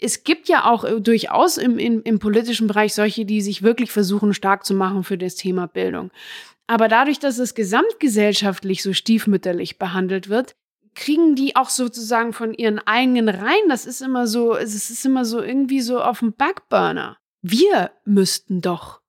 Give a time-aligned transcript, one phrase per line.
[0.00, 3.92] es gibt ja auch äh, durchaus im, im, im politischen Bereich solche, die sich wirklich
[3.92, 6.10] versuchen, stark zu machen für das Thema Bildung.
[6.66, 10.54] Aber dadurch, dass es gesamtgesellschaftlich so stiefmütterlich behandelt wird,
[10.94, 13.68] kriegen die auch sozusagen von ihren eigenen Reihen.
[13.68, 17.16] Das ist immer so, es ist immer so irgendwie so auf dem Backburner.
[17.42, 19.00] Wir müssten doch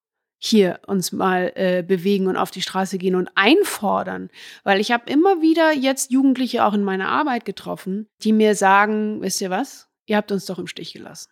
[0.43, 4.29] hier uns mal äh, bewegen und auf die Straße gehen und einfordern.
[4.63, 9.21] Weil ich habe immer wieder jetzt Jugendliche auch in meiner Arbeit getroffen, die mir sagen,
[9.21, 9.90] wisst ihr was?
[10.05, 11.31] Ihr habt uns doch im Stich gelassen.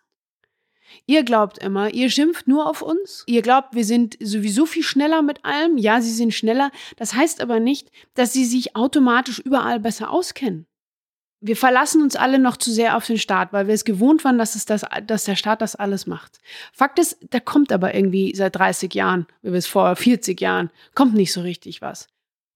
[1.06, 3.24] Ihr glaubt immer, ihr schimpft nur auf uns.
[3.26, 5.76] Ihr glaubt, wir sind sowieso viel schneller mit allem.
[5.78, 6.70] Ja, sie sind schneller.
[6.96, 10.66] Das heißt aber nicht, dass sie sich automatisch überall besser auskennen.
[11.42, 14.36] Wir verlassen uns alle noch zu sehr auf den Staat, weil wir es gewohnt waren,
[14.36, 16.38] dass, es das, dass der Staat das alles macht.
[16.72, 21.14] Fakt ist, da kommt aber irgendwie seit 30 Jahren, wie bis vor 40 Jahren, kommt
[21.14, 22.08] nicht so richtig was.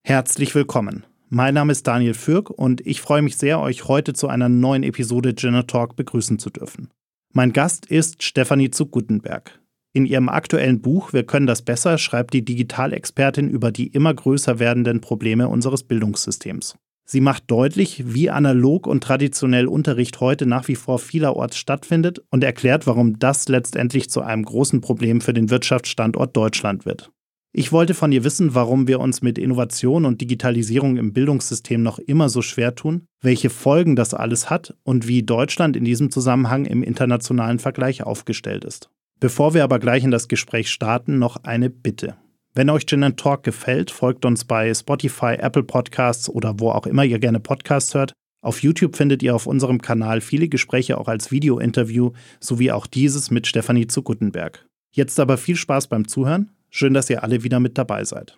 [0.03, 1.03] Herzlich willkommen.
[1.29, 4.83] Mein Name ist Daniel Fürk und ich freue mich sehr, euch heute zu einer neuen
[4.83, 6.89] Episode Gender Talk begrüßen zu dürfen.
[7.33, 9.59] Mein Gast ist Stefanie zu Gutenberg.
[9.91, 14.59] In ihrem aktuellen Buch Wir können das besser schreibt die Digitalexpertin über die immer größer
[14.59, 16.75] werdenden Probleme unseres Bildungssystems.
[17.07, 22.43] Sie macht deutlich, wie analog und traditionell Unterricht heute nach wie vor vielerorts stattfindet und
[22.43, 27.11] erklärt, warum das letztendlich zu einem großen Problem für den Wirtschaftsstandort Deutschland wird.
[27.57, 31.99] Ich wollte von ihr wissen, warum wir uns mit Innovation und Digitalisierung im Bildungssystem noch
[31.99, 36.65] immer so schwer tun, welche Folgen das alles hat und wie Deutschland in diesem Zusammenhang
[36.65, 38.89] im internationalen Vergleich aufgestellt ist.
[39.21, 42.17] Bevor wir aber gleich in das Gespräch starten, noch eine Bitte.
[42.53, 47.05] Wenn euch Gin Talk gefällt, folgt uns bei Spotify, Apple Podcasts oder wo auch immer
[47.05, 48.11] ihr gerne Podcasts hört.
[48.41, 52.11] Auf YouTube findet ihr auf unserem Kanal viele Gespräche auch als Video-Interview,
[52.41, 54.67] sowie auch dieses mit Stefanie zu Guttenberg.
[54.91, 58.37] Jetzt aber viel Spaß beim Zuhören Schön, dass ihr alle wieder mit dabei seid.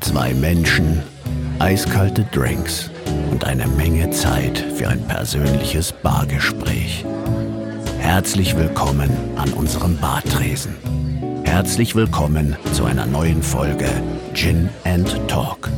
[0.00, 1.02] Zwei Menschen,
[1.58, 2.90] eiskalte Drinks
[3.30, 7.04] und eine Menge Zeit für ein persönliches Bargespräch.
[7.98, 10.74] Herzlich willkommen an unserem Bartresen.
[11.44, 13.90] Herzlich willkommen zu einer neuen Folge
[14.32, 15.68] Gin and Talk.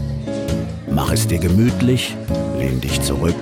[0.88, 2.14] Mach es dir gemütlich,
[2.60, 3.34] lehn dich zurück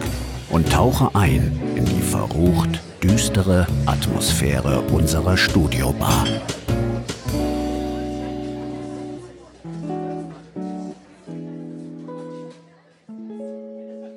[0.48, 6.24] und tauche ein in die verrucht düstere Atmosphäre unserer Studiobar.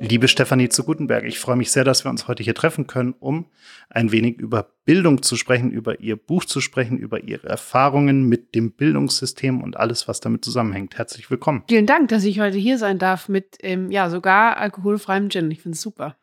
[0.08, 3.16] Liebe Stefanie zu Gutenberg, ich freue mich sehr, dass wir uns heute hier treffen können,
[3.20, 3.48] um
[3.90, 8.54] ein wenig über Bildung zu sprechen, über Ihr Buch zu sprechen, über Ihre Erfahrungen mit
[8.54, 10.96] dem Bildungssystem und alles, was damit zusammenhängt.
[11.00, 11.64] Herzlich willkommen.
[11.68, 15.50] Vielen Dank, dass ich heute hier sein darf mit, ähm, ja, sogar alkoholfreiem Gin.
[15.50, 16.16] Ich finde es super.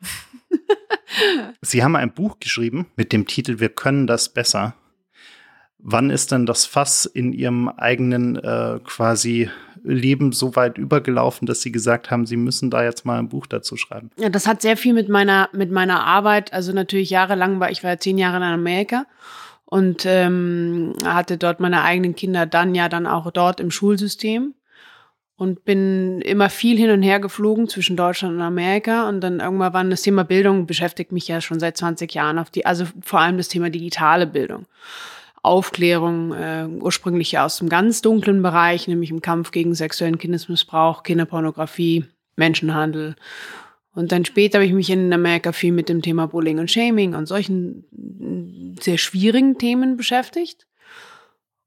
[1.60, 4.75] Sie haben ein Buch geschrieben mit dem Titel Wir können das besser.
[5.78, 9.50] Wann ist denn das Fass in Ihrem eigenen äh, quasi
[9.84, 13.47] Leben so weit übergelaufen, dass Sie gesagt haben, Sie müssen da jetzt mal ein Buch
[13.47, 14.10] dazu schreiben?
[14.16, 17.82] Ja, das hat sehr viel mit meiner, mit meiner Arbeit, also natürlich jahrelang war, ich
[17.82, 19.06] war ja zehn Jahre in Amerika
[19.65, 24.54] und ähm, hatte dort meine eigenen Kinder dann ja dann auch dort im Schulsystem
[25.37, 29.72] und bin immer viel hin und her geflogen zwischen Deutschland und Amerika und dann irgendwann
[29.72, 33.21] war das Thema Bildung beschäftigt mich ja schon seit 20 Jahren auf die, also vor
[33.21, 34.66] allem das Thema digitale Bildung.
[35.42, 41.03] Aufklärung, äh, ursprünglich ja aus dem ganz dunklen Bereich, nämlich im Kampf gegen sexuellen Kindesmissbrauch,
[41.03, 42.04] Kinderpornografie,
[42.36, 43.16] Menschenhandel.
[43.94, 47.14] Und dann später habe ich mich in Amerika viel mit dem Thema Bullying und Shaming
[47.14, 47.84] und solchen
[48.80, 50.66] sehr schwierigen Themen beschäftigt.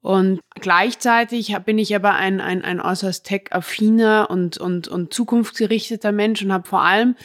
[0.01, 6.43] Und gleichzeitig bin ich aber ein, ein, ein äußerst tech-affiner und, und, und zukunftsgerichteter Mensch
[6.43, 7.15] und habe vor allem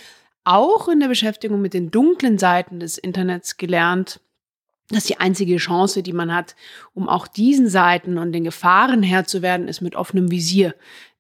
[0.45, 4.21] auch in der Beschäftigung mit den dunklen Seiten des Internets gelernt,
[4.91, 6.57] dass die einzige Chance, die man hat,
[6.95, 10.75] um auch diesen Seiten und den Gefahren Herr zu werden, ist mit offenem Visier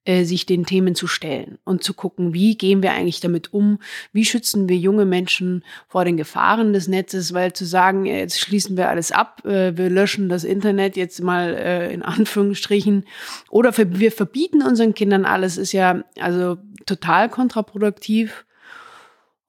[0.07, 3.79] äh, sich den Themen zu stellen und zu gucken, wie gehen wir eigentlich damit um,
[4.13, 8.79] wie schützen wir junge Menschen vor den Gefahren des Netzes, weil zu sagen, jetzt schließen
[8.79, 13.05] wir alles ab, äh, wir löschen das Internet jetzt mal äh, in Anführungsstrichen
[13.51, 18.47] oder wir verbieten unseren Kindern alles, ist ja also total kontraproduktiv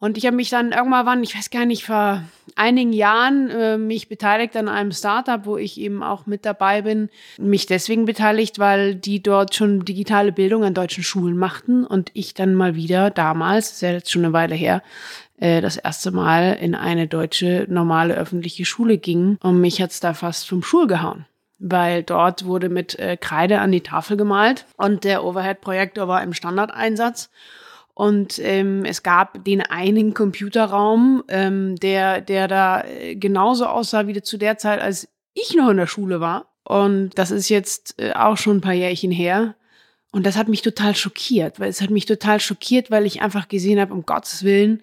[0.02, 2.24] und ich habe mich dann irgendwann, wann, ich weiß gar nicht, vor
[2.56, 7.10] einigen Jahren äh, mich beteiligt an einem Startup, wo ich eben auch mit dabei bin.
[7.38, 12.34] Mich deswegen beteiligt, weil die dort schon digitale Bildung an deutschen Schulen machten und ich
[12.34, 14.82] dann mal wieder damals, ist ja jetzt schon eine Weile her,
[15.38, 20.16] äh, das erste Mal in eine deutsche normale öffentliche Schule ging und mich hat's da
[20.16, 21.26] fast vom Schul gehauen
[21.64, 26.34] weil dort wurde mit äh, Kreide an die Tafel gemalt und der Overhead-Projektor war im
[26.34, 27.30] Standardeinsatz
[27.94, 34.22] und ähm, es gab den einen Computerraum, ähm, der, der da äh, genauso aussah wie
[34.22, 36.48] zu der Zeit, als ich noch in der Schule war.
[36.64, 39.56] Und das ist jetzt äh, auch schon ein paar Jährchen her.
[40.12, 43.48] Und das hat mich total schockiert, weil es hat mich total schockiert, weil ich einfach
[43.48, 44.82] gesehen habe, um Gottes Willen,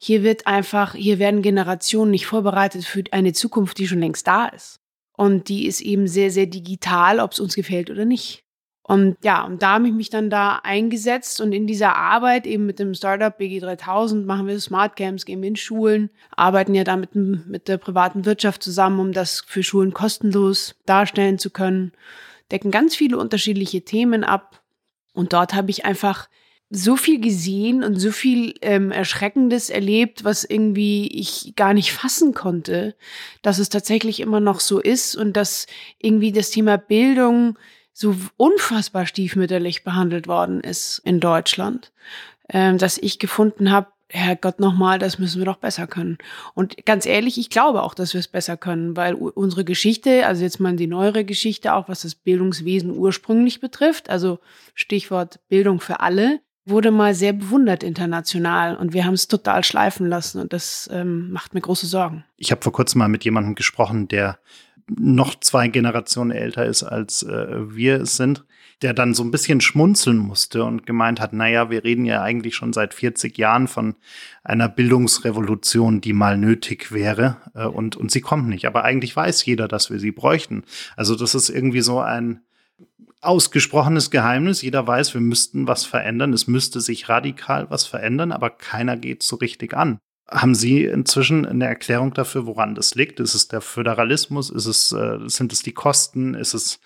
[0.00, 4.46] hier wird einfach, hier werden Generationen nicht vorbereitet für eine Zukunft, die schon längst da
[4.46, 4.80] ist.
[5.16, 8.44] Und die ist eben sehr, sehr digital, ob es uns gefällt oder nicht.
[8.88, 12.64] Und ja, und da habe ich mich dann da eingesetzt und in dieser Arbeit eben
[12.64, 16.96] mit dem Startup BG3000 machen wir Smart Camps, gehen wir in Schulen, arbeiten ja da
[16.96, 21.92] mit, mit der privaten Wirtschaft zusammen, um das für Schulen kostenlos darstellen zu können,
[22.50, 24.62] decken ganz viele unterschiedliche Themen ab.
[25.12, 26.30] Und dort habe ich einfach
[26.70, 32.32] so viel gesehen und so viel ähm, Erschreckendes erlebt, was irgendwie ich gar nicht fassen
[32.32, 32.94] konnte,
[33.42, 35.66] dass es tatsächlich immer noch so ist und dass
[35.98, 37.58] irgendwie das Thema Bildung
[37.98, 41.90] so unfassbar stiefmütterlich behandelt worden ist in Deutschland,
[42.48, 46.16] ähm, dass ich gefunden habe, Herrgott nochmal, das müssen wir doch besser können.
[46.54, 50.44] Und ganz ehrlich, ich glaube auch, dass wir es besser können, weil unsere Geschichte, also
[50.44, 54.38] jetzt mal die neuere Geschichte, auch was das Bildungswesen ursprünglich betrifft, also
[54.74, 60.06] Stichwort Bildung für alle, wurde mal sehr bewundert international und wir haben es total schleifen
[60.06, 62.24] lassen und das ähm, macht mir große Sorgen.
[62.36, 64.38] Ich habe vor kurzem mal mit jemandem gesprochen, der
[64.96, 68.44] noch zwei Generationen älter ist, als äh, wir es sind,
[68.82, 72.54] der dann so ein bisschen schmunzeln musste und gemeint hat, naja, wir reden ja eigentlich
[72.54, 73.96] schon seit 40 Jahren von
[74.44, 78.66] einer Bildungsrevolution, die mal nötig wäre äh, und, und sie kommt nicht.
[78.66, 80.64] Aber eigentlich weiß jeder, dass wir sie bräuchten.
[80.96, 82.40] Also das ist irgendwie so ein
[83.20, 84.62] ausgesprochenes Geheimnis.
[84.62, 86.32] Jeder weiß, wir müssten was verändern.
[86.32, 89.98] Es müsste sich radikal was verändern, aber keiner geht so richtig an.
[90.30, 93.18] Haben Sie inzwischen eine Erklärung dafür, woran das liegt?
[93.18, 94.50] Ist es der Föderalismus?
[94.50, 96.34] Ist es, äh, sind es die Kosten?
[96.34, 96.80] Ist es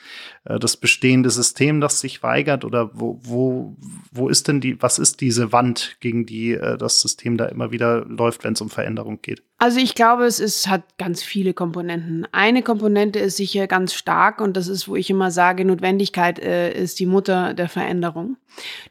[0.45, 2.65] äh, das bestehende System, das sich weigert?
[2.65, 3.77] Oder wo, wo,
[4.13, 7.73] wo ist denn die, was ist diese Wand, gegen die äh, das System da immer
[7.73, 9.43] wieder läuft, wenn es um Veränderung geht?
[9.59, 12.27] Also ich glaube, es ist, hat ganz viele Komponenten.
[12.33, 16.73] Eine Komponente ist sicher ganz stark und das ist, wo ich immer sage, Notwendigkeit äh,
[16.73, 18.37] ist die Mutter der Veränderung.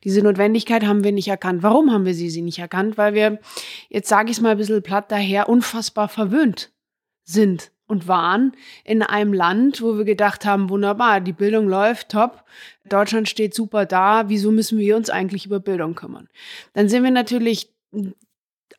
[0.03, 1.62] Diese Notwendigkeit haben wir nicht erkannt.
[1.62, 2.98] Warum haben wir sie, sie nicht erkannt?
[2.98, 3.39] Weil wir,
[3.89, 6.71] jetzt sage ich es mal ein bisschen platt daher, unfassbar verwöhnt
[7.23, 8.53] sind und waren
[8.83, 12.43] in einem Land, wo wir gedacht haben, wunderbar, die Bildung läuft, top,
[12.88, 16.29] Deutschland steht super da, wieso müssen wir uns eigentlich über Bildung kümmern?
[16.73, 17.73] Dann sind wir natürlich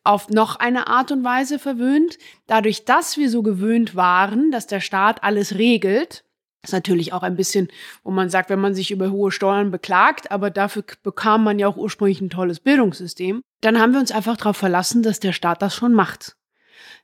[0.03, 2.17] auf noch eine Art und Weise verwöhnt.
[2.47, 6.25] Dadurch, dass wir so gewöhnt waren, dass der Staat alles regelt,
[6.63, 7.67] ist natürlich auch ein bisschen,
[8.03, 11.67] wo man sagt, wenn man sich über hohe Steuern beklagt, aber dafür bekam man ja
[11.67, 15.61] auch ursprünglich ein tolles Bildungssystem, dann haben wir uns einfach darauf verlassen, dass der Staat
[15.61, 16.35] das schon macht.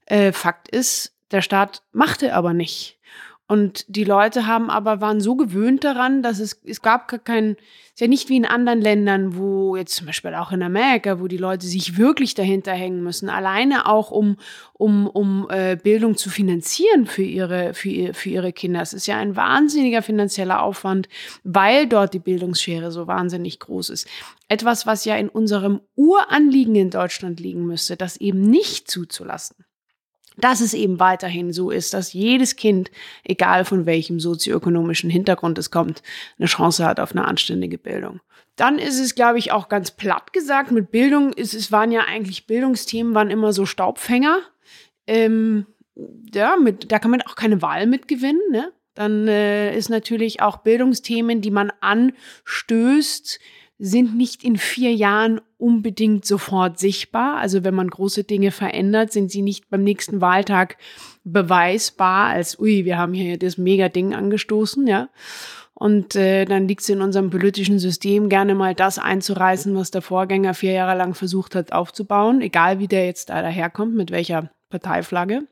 [0.06, 2.99] Äh, Fakt ist, der Staat machte aber nicht.
[3.50, 8.00] Und die Leute haben aber, waren so gewöhnt daran, dass es, es gab kein, ist
[8.00, 11.38] ja nicht wie in anderen Ländern, wo jetzt zum Beispiel auch in Amerika, wo die
[11.38, 14.38] Leute sich wirklich dahinter hängen müssen, alleine auch um,
[14.74, 18.84] um, um äh, Bildung zu finanzieren für ihre, für, für ihre Kinder.
[18.84, 21.10] Es ist ja ein wahnsinniger finanzieller Aufwand,
[21.44, 24.08] weil dort die Bildungsschere so wahnsinnig groß ist.
[24.48, 29.66] Etwas, was ja in unserem Uranliegen in Deutschland liegen müsste, das eben nicht zuzulassen
[30.40, 32.92] dass es eben weiterhin so ist, dass jedes Kind,
[33.24, 36.02] egal von welchem sozioökonomischen Hintergrund es kommt,
[36.38, 38.20] eine Chance hat auf eine anständige Bildung.
[38.56, 42.02] Dann ist es, glaube ich, auch ganz platt gesagt, mit Bildung ist es waren ja
[42.02, 44.40] eigentlich Bildungsthemen, waren immer so Staubfänger.
[45.08, 45.66] Ähm,
[46.34, 48.42] ja, mit, da kann man auch keine Wahl mitgewinnen.
[48.52, 48.72] Ne?
[48.96, 53.40] Dann äh, ist natürlich auch Bildungsthemen, die man anstößt,
[53.80, 57.38] sind nicht in vier Jahren unbedingt sofort sichtbar.
[57.38, 60.78] Also wenn man große Dinge verändert, sind sie nicht beim nächsten Wahltag
[61.24, 65.10] beweisbar als, ui, wir haben hier das Mega-Ding angestoßen, ja.
[65.74, 70.02] Und äh, dann liegt es in unserem politischen System, gerne mal das einzureißen, was der
[70.02, 74.52] Vorgänger vier Jahre lang versucht hat aufzubauen, egal wie der jetzt da daherkommt, mit welcher
[74.70, 75.48] Parteiflagge.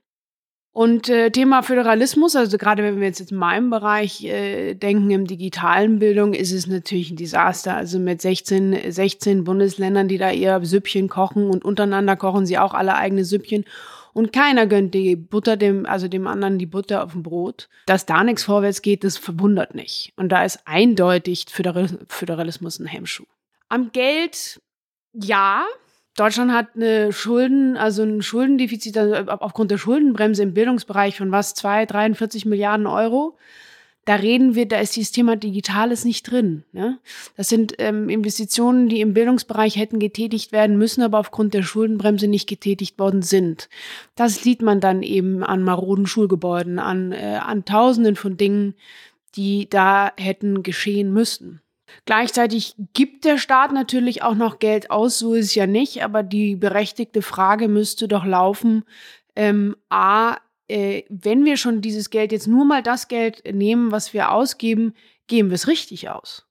[0.78, 5.26] Und äh, Thema Föderalismus, also gerade wenn wir jetzt in meinem Bereich äh, denken, im
[5.26, 7.76] digitalen Bildung, ist es natürlich ein Desaster.
[7.76, 12.76] Also mit 16, 16 Bundesländern, die da ihr Süppchen kochen und untereinander kochen sie auch
[12.76, 13.66] alle eigene Süppchen.
[14.14, 17.70] Und keiner gönnt die Butter dem, also dem anderen die Butter auf dem Brot.
[17.88, 20.14] Dass da nichts vorwärts geht, das verwundert nicht.
[20.16, 23.26] Und da ist eindeutig Föderalismus ein Hemmschuh.
[23.68, 24.62] Am Geld,
[25.12, 25.66] ja,
[26.18, 31.54] Deutschland hat eine Schulden, also ein Schuldendefizit also aufgrund der Schuldenbremse im Bildungsbereich von was,
[31.54, 33.38] 2, 43 Milliarden Euro.
[34.06, 36.64] Da reden wir, da ist dieses Thema Digitales nicht drin.
[36.72, 36.98] Ne?
[37.36, 42.28] Das sind ähm, Investitionen, die im Bildungsbereich hätten getätigt werden müssen, aber aufgrund der Schuldenbremse
[42.28, 43.70] nicht getätigt worden sind.
[44.16, 48.74] Das sieht man dann eben an maroden Schulgebäuden, an, äh, an Tausenden von Dingen,
[49.36, 51.62] die da hätten geschehen müssen.
[52.06, 56.24] Gleichzeitig gibt der Staat natürlich auch noch Geld aus, so ist es ja nicht, aber
[56.24, 58.84] die berechtigte Frage müsste doch laufen,
[59.36, 64.14] ähm, a, äh, wenn wir schon dieses Geld jetzt nur mal das Geld nehmen, was
[64.14, 64.94] wir ausgeben,
[65.28, 66.47] geben wir es richtig aus.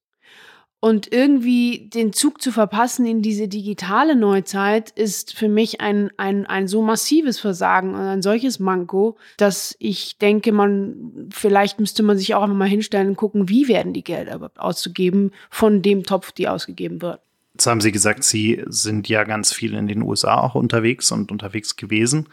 [0.78, 6.46] Und irgendwie den Zug zu verpassen in diese digitale Neuzeit ist für mich ein, ein,
[6.46, 12.18] ein so massives Versagen und ein solches Manko, dass ich denke, man, vielleicht müsste man
[12.18, 16.04] sich auch einfach mal hinstellen und gucken, wie werden die Gelder überhaupt auszugeben von dem
[16.04, 17.20] Topf, die ausgegeben wird.
[17.54, 21.32] Jetzt haben Sie gesagt, Sie sind ja ganz viel in den USA auch unterwegs und
[21.32, 22.28] unterwegs gewesen.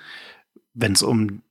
[0.74, 1.42] Wenn es um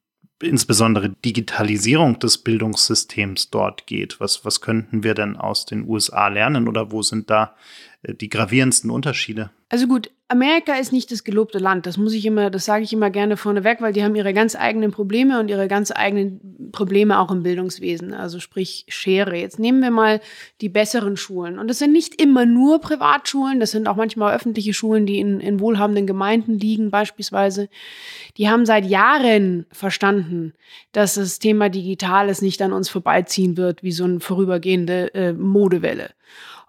[0.43, 4.21] insbesondere Digitalisierung des Bildungssystems dort geht.
[4.21, 7.55] Was, was könnten wir denn aus den USA lernen oder wo sind da
[8.03, 9.51] äh, die gravierendsten Unterschiede?
[9.69, 11.85] Also gut, Amerika ist nicht das gelobte Land.
[11.85, 14.57] Das muss ich immer, das sage ich immer gerne vorneweg, weil die haben ihre ganz
[14.57, 18.15] eigenen Probleme und ihre ganz eigenen Probleme auch im Bildungswesen.
[18.15, 19.37] Also sprich Schere.
[19.37, 20.23] Jetzt nehmen wir mal
[20.63, 21.59] die besseren Schulen.
[21.59, 25.39] Und das sind nicht immer nur Privatschulen, das sind auch manchmal öffentliche Schulen, die in,
[25.39, 27.69] in wohlhabenden Gemeinden liegen, beispielsweise.
[28.39, 30.55] Die haben seit Jahren verstanden,
[30.93, 36.09] dass das Thema Digitales nicht an uns vorbeiziehen wird, wie so eine vorübergehende äh, Modewelle.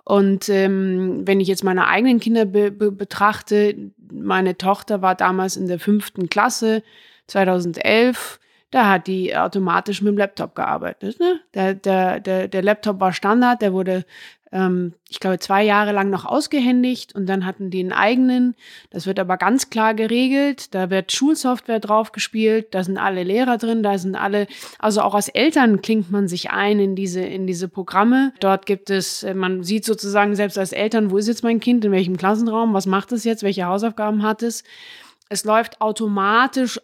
[0.05, 5.55] Und ähm, wenn ich jetzt meine eigenen Kinder be be betrachte, meine Tochter war damals
[5.55, 6.83] in der fünften Klasse
[7.27, 8.39] 2011
[8.73, 11.19] da hat die automatisch mit dem Laptop gearbeitet.
[11.19, 11.39] Ne?
[11.53, 14.03] Der, der, der, der Laptop war Standard, der wurde
[14.51, 18.55] ähm, ich glaube, zwei Jahre lang noch ausgehändigt und dann hatten die einen eigenen.
[18.91, 20.73] Das wird aber ganz klar geregelt.
[20.73, 24.47] Da wird Schulsoftware draufgespielt, da sind alle Lehrer drin, da sind alle,
[24.79, 28.31] also auch als Eltern klingt man sich ein in diese, in diese Programme.
[28.39, 31.83] Dort gibt es, äh, man sieht sozusagen selbst als Eltern, wo ist jetzt mein Kind,
[31.85, 34.63] in welchem Klassenraum, was macht es jetzt, welche Hausaufgaben hat es.
[35.29, 36.79] Es läuft automatisch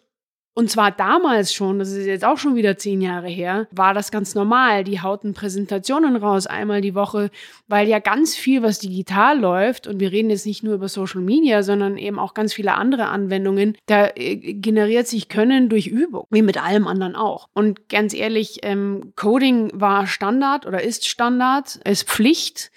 [0.52, 4.10] und zwar damals schon, das ist jetzt auch schon wieder zehn Jahre her, war das
[4.10, 4.82] ganz normal.
[4.82, 7.30] Die hauten Präsentationen raus, einmal die Woche,
[7.68, 11.20] weil ja ganz viel, was digital läuft, und wir reden jetzt nicht nur über Social
[11.20, 16.26] Media, sondern eben auch ganz viele andere Anwendungen, da äh, generiert sich Können durch Übung,
[16.30, 17.48] wie mit allem anderen auch.
[17.54, 22.72] Und ganz ehrlich, ähm, Coding war Standard oder ist Standard, ist Pflicht.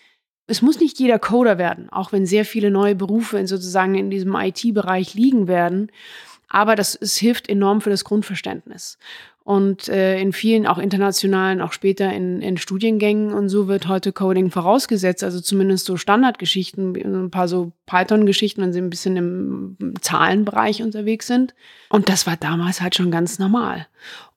[0.46, 4.12] Es muss nicht jeder Coder werden, auch wenn sehr viele neue Berufe in sozusagen in
[4.12, 5.90] diesem IT-Bereich liegen werden.
[6.54, 9.00] Aber das es hilft enorm für das Grundverständnis.
[9.44, 14.14] Und äh, in vielen, auch internationalen, auch später in, in Studiengängen und so wird heute
[14.14, 19.96] Coding vorausgesetzt, also zumindest so Standardgeschichten, ein paar so Python-Geschichten, wenn sie ein bisschen im
[20.00, 21.54] Zahlenbereich unterwegs sind.
[21.90, 23.88] Und das war damals halt schon ganz normal.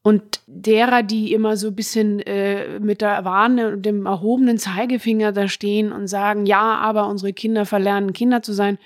[0.03, 5.31] Und derer, die immer so ein bisschen äh, mit der Warne und dem erhobenen Zeigefinger
[5.31, 8.79] da stehen und sagen, ja, aber unsere Kinder verlernen, Kinder zu sein,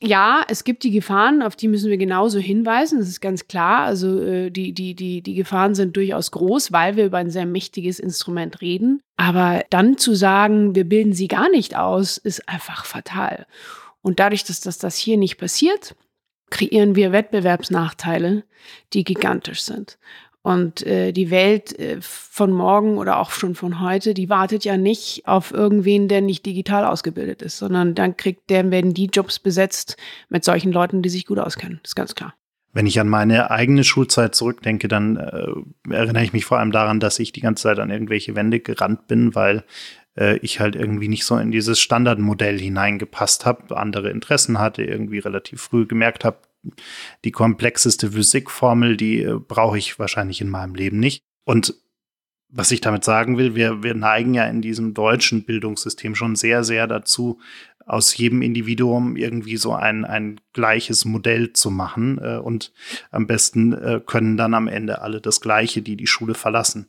[0.00, 3.80] ja, es gibt die Gefahren, auf die müssen wir genauso hinweisen, das ist ganz klar.
[3.84, 7.46] Also äh, die, die, die, die Gefahren sind durchaus groß, weil wir über ein sehr
[7.46, 9.00] mächtiges Instrument reden.
[9.16, 13.46] Aber dann zu sagen, wir bilden sie gar nicht aus, ist einfach fatal.
[14.00, 15.96] Und dadurch, dass das, das hier nicht passiert,
[16.50, 18.44] kreieren wir Wettbewerbsnachteile,
[18.92, 19.98] die gigantisch sind.
[20.42, 24.76] Und äh, die Welt äh, von morgen oder auch schon von heute, die wartet ja
[24.76, 29.40] nicht auf irgendwen, der nicht digital ausgebildet ist, sondern dann kriegt, der werden die Jobs
[29.40, 29.96] besetzt
[30.28, 31.80] mit solchen Leuten, die sich gut auskennen.
[31.82, 32.34] Das ist ganz klar.
[32.72, 37.00] Wenn ich an meine eigene Schulzeit zurückdenke, dann äh, erinnere ich mich vor allem daran,
[37.00, 39.64] dass ich die ganze Zeit an irgendwelche Wände gerannt bin, weil
[40.16, 45.18] äh, ich halt irgendwie nicht so in dieses Standardmodell hineingepasst habe, andere Interessen hatte, irgendwie
[45.18, 46.38] relativ früh gemerkt habe,
[47.24, 51.24] die komplexeste Physikformel, die äh, brauche ich wahrscheinlich in meinem Leben nicht.
[51.44, 51.74] Und
[52.50, 56.64] was ich damit sagen will, wir, wir neigen ja in diesem deutschen Bildungssystem schon sehr,
[56.64, 57.40] sehr dazu,
[57.88, 62.18] aus jedem Individuum irgendwie so ein, ein gleiches Modell zu machen.
[62.18, 62.72] Äh, und
[63.10, 66.88] am besten äh, können dann am Ende alle das Gleiche, die die Schule verlassen.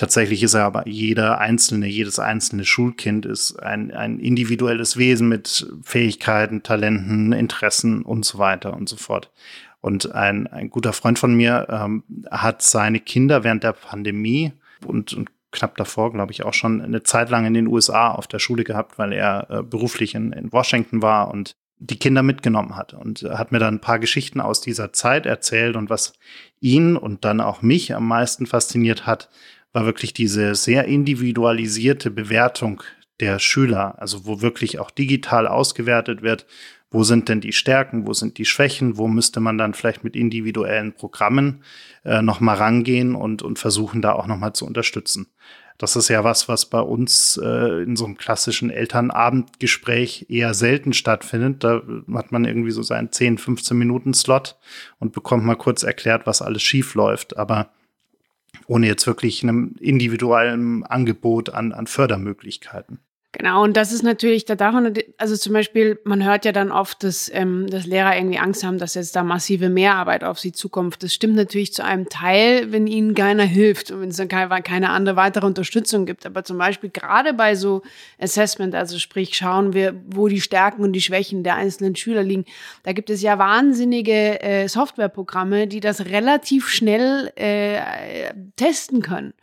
[0.00, 5.70] Tatsächlich ist er aber jeder einzelne, jedes einzelne Schulkind ist ein, ein individuelles Wesen mit
[5.82, 9.30] Fähigkeiten, Talenten, Interessen und so weiter und so fort.
[9.82, 14.52] Und ein, ein guter Freund von mir ähm, hat seine Kinder während der Pandemie
[14.86, 18.26] und, und knapp davor, glaube ich, auch schon eine Zeit lang in den USA auf
[18.26, 22.74] der Schule gehabt, weil er äh, beruflich in, in Washington war und die Kinder mitgenommen
[22.74, 26.14] hat und hat mir dann ein paar Geschichten aus dieser Zeit erzählt und was
[26.60, 29.28] ihn und dann auch mich am meisten fasziniert hat,
[29.72, 32.82] war wirklich diese sehr individualisierte Bewertung
[33.20, 36.46] der Schüler, also wo wirklich auch digital ausgewertet wird,
[36.90, 40.16] wo sind denn die Stärken, wo sind die Schwächen, wo müsste man dann vielleicht mit
[40.16, 41.62] individuellen Programmen
[42.04, 45.28] äh, nochmal rangehen und, und versuchen da auch nochmal zu unterstützen.
[45.78, 50.92] Das ist ja was, was bei uns äh, in so einem klassischen Elternabendgespräch eher selten
[50.92, 51.64] stattfindet.
[51.64, 51.80] Da
[52.12, 54.58] hat man irgendwie so seinen 10, 15 Minuten Slot
[54.98, 57.38] und bekommt mal kurz erklärt, was alles schief läuft.
[57.38, 57.70] Aber
[58.70, 63.00] ohne jetzt wirklich einem individuellen Angebot an, an Fördermöglichkeiten.
[63.32, 66.72] Genau, und das ist natürlich, da darf man, also zum Beispiel, man hört ja dann
[66.72, 70.50] oft, dass, ähm, dass Lehrer irgendwie Angst haben, dass jetzt da massive Mehrarbeit auf sie
[70.50, 71.00] zukommt.
[71.00, 74.62] Das stimmt natürlich zu einem Teil, wenn ihnen keiner hilft und wenn es dann keine,
[74.62, 76.26] keine andere weitere Unterstützung gibt.
[76.26, 77.82] Aber zum Beispiel gerade bei so
[78.18, 82.46] Assessment, also sprich, schauen wir, wo die Stärken und die Schwächen der einzelnen Schüler liegen.
[82.82, 87.80] Da gibt es ja wahnsinnige äh, Softwareprogramme, die das relativ schnell äh,
[88.56, 89.34] testen können.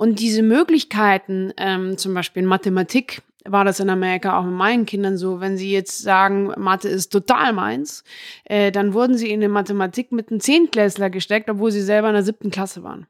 [0.00, 4.86] Und diese Möglichkeiten, ähm, zum Beispiel in Mathematik, war das in Amerika auch mit meinen
[4.86, 8.02] Kindern so, wenn sie jetzt sagen, Mathe ist total meins,
[8.44, 12.14] äh, dann wurden sie in die Mathematik mit einem Zehntklässler gesteckt, obwohl sie selber in
[12.14, 13.08] der siebten Klasse waren.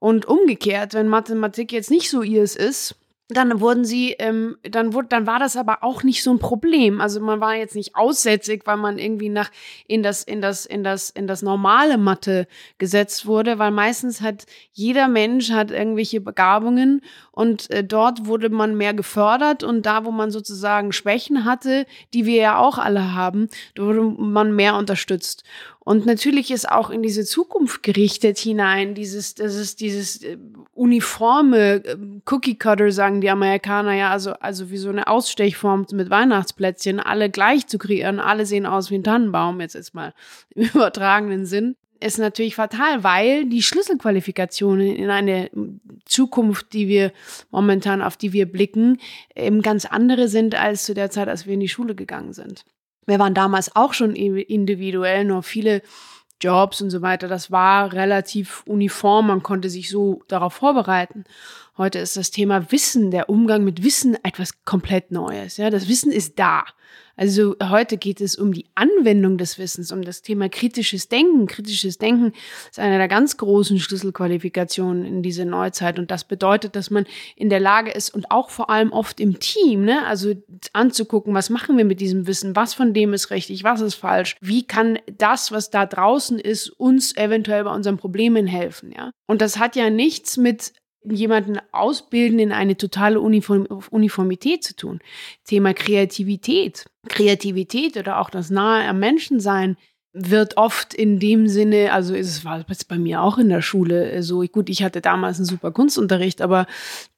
[0.00, 2.96] Und umgekehrt, wenn Mathematik jetzt nicht so ihrs ist,
[3.30, 7.00] dann wurden sie, ähm, dann wurde, dann war das aber auch nicht so ein Problem.
[7.00, 9.50] Also man war jetzt nicht aussätzig, weil man irgendwie nach
[9.86, 12.46] in das in das in das in das normale Mathe
[12.78, 18.76] gesetzt wurde, weil meistens hat jeder Mensch hat irgendwelche Begabungen und äh, dort wurde man
[18.76, 23.48] mehr gefördert und da, wo man sozusagen Schwächen hatte, die wir ja auch alle haben,
[23.74, 25.44] da wurde man mehr unterstützt.
[25.88, 30.36] Und natürlich ist auch in diese Zukunft gerichtet hinein, dieses, das ist dieses äh,
[30.74, 31.96] uniforme äh,
[32.30, 37.30] Cookie Cutter, sagen die Amerikaner ja, also, also wie so eine Ausstechform mit Weihnachtsplätzchen, alle
[37.30, 40.12] gleich zu kreieren, alle sehen aus wie ein Tannenbaum, jetzt ist mal
[40.54, 45.50] im übertragenen Sinn ist natürlich fatal, weil die Schlüsselqualifikationen in eine
[46.04, 47.12] Zukunft, die wir
[47.50, 48.98] momentan auf die wir blicken,
[49.34, 52.66] eben ganz andere sind als zu der Zeit, als wir in die Schule gegangen sind.
[53.08, 55.82] Wir waren damals auch schon individuell, nur viele
[56.40, 61.24] Jobs und so weiter, das war relativ uniform, man konnte sich so darauf vorbereiten.
[61.76, 65.56] Heute ist das Thema Wissen, der Umgang mit Wissen etwas komplett Neues.
[65.56, 66.64] Ja, das Wissen ist da.
[67.18, 71.48] Also heute geht es um die Anwendung des Wissens, um das Thema kritisches Denken.
[71.48, 72.32] Kritisches Denken
[72.70, 75.98] ist eine der ganz großen Schlüsselqualifikationen in diese Neuzeit.
[75.98, 79.40] Und das bedeutet, dass man in der Lage ist und auch vor allem oft im
[79.40, 80.32] Team, ne, also
[80.72, 82.54] anzugucken, was machen wir mit diesem Wissen?
[82.54, 83.64] Was von dem ist richtig?
[83.64, 84.36] Was ist falsch?
[84.40, 88.92] Wie kann das, was da draußen ist, uns eventuell bei unseren Problemen helfen?
[88.96, 89.10] Ja?
[89.26, 90.72] Und das hat ja nichts mit
[91.04, 95.00] jemanden ausbilden in eine totale Uniform Uniformität zu tun.
[95.44, 96.86] Thema Kreativität.
[97.08, 99.76] Kreativität oder auch das nahe am Menschen sein
[100.12, 104.22] wird oft in dem Sinne, also es war jetzt bei mir auch in der Schule
[104.22, 106.66] so, gut, ich hatte damals einen super Kunstunterricht, aber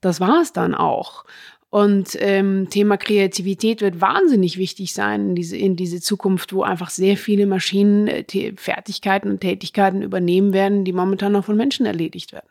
[0.01, 1.25] das war es dann auch.
[1.71, 6.91] Und ähm, Thema Kreativität wird wahnsinnig wichtig sein in diese, in diese Zukunft, wo einfach
[6.91, 8.25] sehr viele Maschinen äh,
[8.57, 12.49] Fertigkeiten und Tätigkeiten übernehmen werden, die momentan noch von Menschen erledigt werden.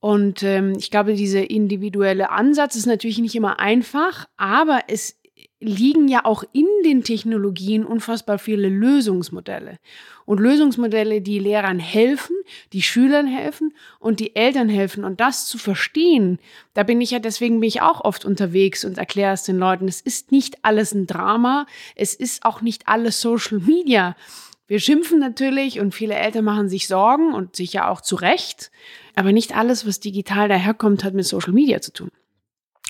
[0.00, 5.20] Und ähm, ich glaube, dieser individuelle Ansatz ist natürlich nicht immer einfach, aber es
[5.60, 9.78] liegen ja auch in den Technologien unfassbar viele Lösungsmodelle.
[10.24, 12.34] Und Lösungsmodelle, die Lehrern helfen,
[12.72, 15.04] die Schülern helfen und die Eltern helfen.
[15.04, 16.38] Und das zu verstehen,
[16.72, 19.86] da bin ich ja, deswegen bin ich auch oft unterwegs und erkläre es den Leuten,
[19.86, 24.16] es ist nicht alles ein Drama, es ist auch nicht alles Social Media.
[24.66, 28.70] Wir schimpfen natürlich und viele Eltern machen sich Sorgen und sicher auch zu Recht.
[29.14, 32.10] Aber nicht alles, was digital daherkommt, hat mit Social Media zu tun.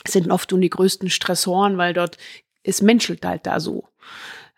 [0.04, 2.16] Es sind oft die größten Stressoren, weil dort
[2.62, 3.88] es menschelt halt da so.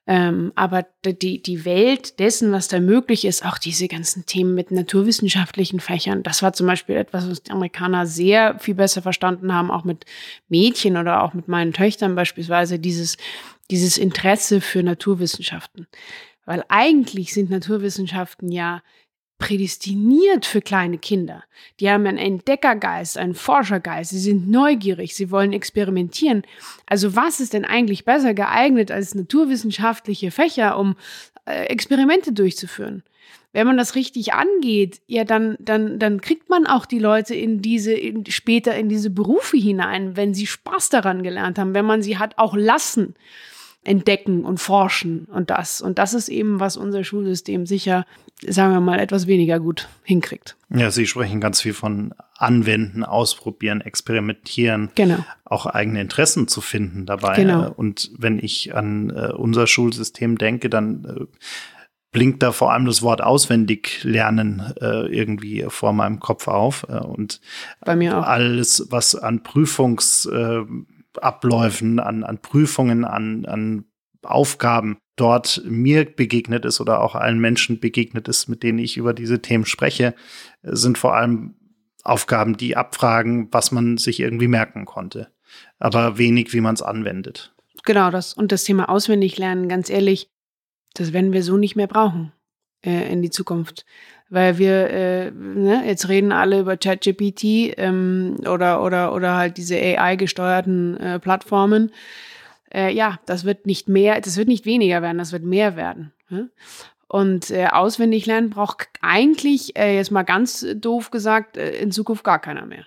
[0.05, 4.73] Ähm, aber die, die Welt dessen, was da möglich ist, auch diese ganzen Themen mit
[4.73, 9.71] naturwissenschaftlichen Fächern, das war zum Beispiel etwas, was die Amerikaner sehr viel besser verstanden haben,
[9.71, 10.05] auch mit
[10.49, 13.17] Mädchen oder auch mit meinen Töchtern beispielsweise, dieses,
[13.71, 15.87] dieses Interesse für Naturwissenschaften.
[16.45, 18.83] Weil eigentlich sind Naturwissenschaften ja
[19.43, 21.43] prädestiniert für kleine Kinder.
[21.81, 26.45] Die haben einen Entdeckergeist, einen Forschergeist, sie sind neugierig, sie wollen experimentieren.
[26.87, 30.95] Also was ist denn eigentlich besser geeignet als naturwissenschaftliche Fächer, um
[31.45, 33.03] äh, Experimente durchzuführen?
[33.53, 37.61] Wenn man das richtig angeht, ja, dann, dann, dann kriegt man auch die Leute in
[37.63, 42.01] diese, in, später in diese Berufe hinein, wenn sie Spaß daran gelernt haben, wenn man
[42.01, 43.17] sie hat auch lassen
[43.85, 45.81] entdecken und forschen und das.
[45.81, 48.07] Und das ist eben, was unser Schulsystem sicher,
[48.47, 50.57] sagen wir mal, etwas weniger gut hinkriegt.
[50.71, 55.25] Ja, Sie sprechen ganz viel von Anwenden, Ausprobieren, Experimentieren, genau.
[55.45, 57.35] auch eigene Interessen zu finden dabei.
[57.37, 57.73] Genau.
[57.73, 61.27] Und wenn ich an äh, unser Schulsystem denke, dann äh,
[62.13, 66.87] blinkt da vor allem das Wort auswendig lernen äh, irgendwie vor meinem Kopf auf.
[66.89, 67.41] Äh, und
[67.81, 68.27] Bei mir auch.
[68.27, 70.61] alles, was an Prüfungs äh,
[71.21, 73.85] Abläufen, an, an Prüfungen, an, an
[74.23, 79.13] Aufgaben dort mir begegnet ist oder auch allen Menschen begegnet ist, mit denen ich über
[79.13, 80.15] diese Themen spreche,
[80.63, 81.55] sind vor allem
[82.05, 85.33] Aufgaben, die abfragen, was man sich irgendwie merken konnte,
[85.79, 87.55] aber wenig, wie man es anwendet.
[87.85, 88.33] Genau das.
[88.33, 90.29] Und das Thema auswendig lernen, ganz ehrlich,
[90.95, 92.33] das werden wir so nicht mehr brauchen
[92.85, 93.85] äh, in die Zukunft
[94.33, 99.77] weil wir äh, ne, jetzt reden alle über ChatGPT ähm, oder oder oder halt diese
[99.77, 101.93] AI-gesteuerten äh, Plattformen.
[102.73, 106.13] Äh, ja, das wird nicht mehr, das wird nicht weniger werden, das wird mehr werden.
[106.31, 106.49] Ne?
[107.09, 112.25] Und äh, auswendig lernen braucht eigentlich, äh, jetzt mal ganz doof gesagt, äh, in Zukunft
[112.25, 112.87] gar keiner mehr.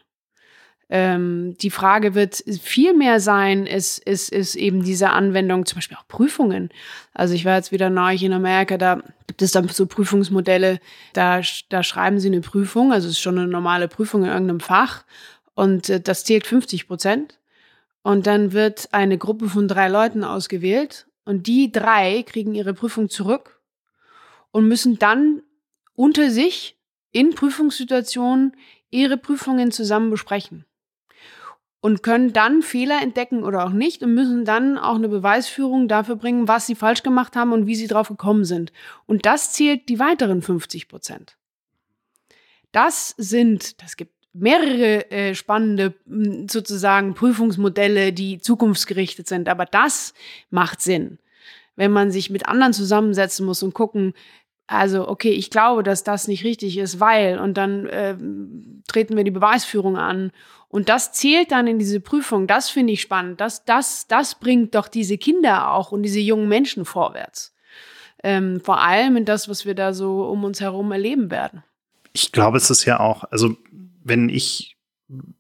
[0.88, 5.98] Ähm, die Frage wird viel mehr sein, ist, ist, ist eben diese Anwendung, zum Beispiel
[5.98, 6.70] auch Prüfungen.
[7.14, 10.80] Also ich war jetzt wieder neu in Amerika, da gibt es dann so Prüfungsmodelle,
[11.14, 14.60] da, da schreiben sie eine Prüfung, also es ist schon eine normale Prüfung in irgendeinem
[14.60, 15.06] Fach
[15.56, 17.40] und äh, das zählt 50 Prozent.
[18.04, 23.10] Und dann wird eine Gruppe von drei Leuten ausgewählt und die drei kriegen ihre Prüfung
[23.10, 23.60] zurück
[24.52, 25.42] und müssen dann
[25.96, 26.78] unter sich
[27.12, 28.56] in Prüfungssituationen
[28.92, 30.66] ihre Prüfungen zusammen besprechen
[31.86, 36.16] und können dann Fehler entdecken oder auch nicht und müssen dann auch eine Beweisführung dafür
[36.16, 38.74] bringen, was sie falsch gemacht haben und wie sie drauf gekommen sind.
[39.06, 41.38] Und das zählt die weiteren 50 Prozent.
[42.72, 45.94] Das sind, das gibt mehrere äh, spannende
[46.50, 50.16] sozusagen Prüfungsmodelle, die zukunftsgerichtet sind, aber das
[50.50, 51.20] macht Sinn,
[51.76, 54.16] wenn man sich mit anderen zusammensetzen muss und gucken,
[54.66, 58.18] also okay, ich glaube, dass das nicht richtig ist, weil und dann äh,
[58.88, 60.32] treten wir die Beweisführung an
[60.76, 62.48] und das zählt dann in diese Prüfung.
[62.48, 63.40] Das finde ich spannend.
[63.40, 67.56] Das, das, das bringt doch diese Kinder auch und diese jungen Menschen vorwärts.
[68.22, 71.64] Ähm, vor allem in das, was wir da so um uns herum erleben werden.
[72.12, 73.56] Ich glaube, es ist ja auch, also
[74.04, 74.76] wenn ich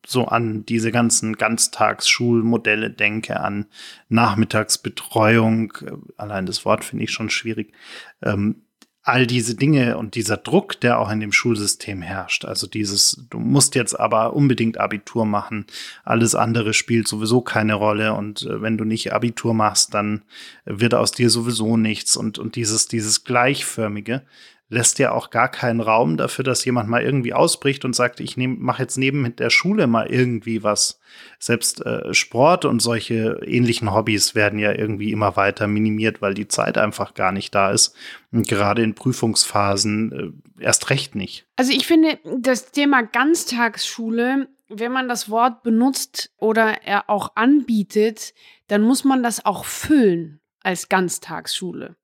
[0.05, 3.65] so an diese ganzen Ganztagsschulmodelle denke, an
[4.07, 7.73] Nachmittagsbetreuung, äh, allein das Wort finde ich schon schwierig,
[8.21, 8.61] ähm,
[9.05, 12.43] all diese Dinge und dieser Druck, der auch in dem Schulsystem herrscht.
[12.43, 15.67] Also dieses, du musst jetzt aber unbedingt Abitur machen,
[16.03, 20.23] alles andere spielt sowieso keine Rolle und äh, wenn du nicht Abitur machst, dann
[20.65, 24.23] wird aus dir sowieso nichts und, und dieses, dieses gleichförmige,
[24.67, 28.35] lässt ja auch gar keinen Raum dafür, dass jemand mal irgendwie ausbricht und sagt, ich
[28.35, 30.99] mache jetzt neben der Schule mal irgendwie was.
[31.39, 36.47] Selbst äh, Sport und solche ähnlichen Hobbys werden ja irgendwie immer weiter minimiert, weil die
[36.47, 37.95] Zeit einfach gar nicht da ist.
[38.31, 41.45] Und gerade in Prüfungsphasen äh, erst recht nicht.
[41.57, 48.33] Also ich finde, das Thema Ganztagsschule, wenn man das Wort benutzt oder er auch anbietet,
[48.67, 51.95] dann muss man das auch füllen als Ganztagsschule.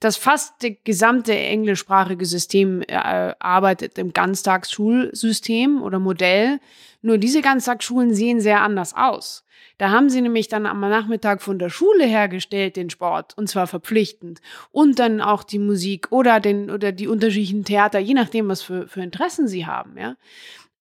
[0.00, 6.58] Das fast gesamte englischsprachige System äh, arbeitet im Ganztagsschulsystem oder Modell.
[7.02, 9.44] Nur diese Ganztagsschulen sehen sehr anders aus.
[9.78, 13.66] Da haben sie nämlich dann am Nachmittag von der Schule hergestellt den Sport und zwar
[13.66, 14.40] verpflichtend
[14.72, 18.88] und dann auch die Musik oder den oder die unterschiedlichen Theater, je nachdem was für,
[18.88, 20.16] für Interessen sie haben, ja.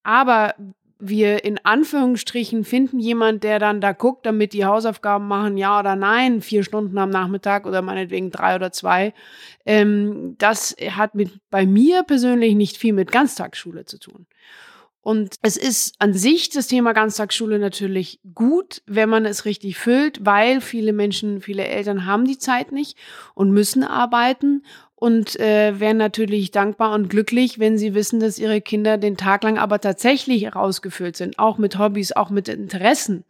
[0.04, 0.56] Aber
[1.00, 5.96] wir in Anführungsstrichen finden jemand, der dann da guckt, damit die Hausaufgaben machen, ja oder
[5.96, 9.14] nein, vier Stunden am Nachmittag oder meinetwegen drei oder zwei.
[9.66, 14.26] Ähm, das hat mit bei mir persönlich nicht viel mit Ganztagsschule zu tun.
[15.06, 20.26] Und es ist an sich das Thema Ganztagsschule natürlich gut, wenn man es richtig füllt,
[20.26, 22.98] weil viele Menschen, viele Eltern haben die Zeit nicht
[23.36, 24.64] und müssen arbeiten
[24.96, 29.44] und äh, wären natürlich dankbar und glücklich, wenn sie wissen, dass ihre Kinder den Tag
[29.44, 33.26] lang aber tatsächlich herausgefüllt sind, auch mit Hobbys, auch mit Interessen,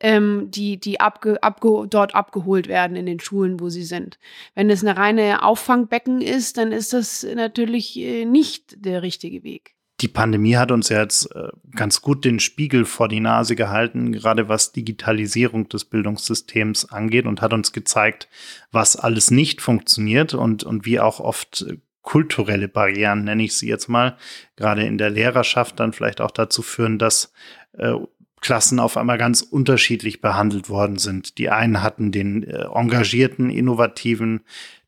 [0.00, 4.18] ähm, die, die abge, abge, dort abgeholt werden in den Schulen, wo sie sind.
[4.54, 9.75] Wenn es eine reine Auffangbecken ist, dann ist das natürlich äh, nicht der richtige Weg
[10.00, 14.12] die Pandemie hat uns ja jetzt äh, ganz gut den Spiegel vor die Nase gehalten,
[14.12, 18.28] gerade was Digitalisierung des Bildungssystems angeht und hat uns gezeigt,
[18.70, 23.68] was alles nicht funktioniert und, und wie auch oft äh, kulturelle Barrieren, nenne ich sie
[23.68, 24.16] jetzt mal,
[24.54, 27.32] gerade in der Lehrerschaft dann vielleicht auch dazu führen, dass
[27.72, 27.94] äh,
[28.42, 31.38] Klassen auf einmal ganz unterschiedlich behandelt worden sind.
[31.38, 34.42] Die einen hatten den engagierten, innovativen,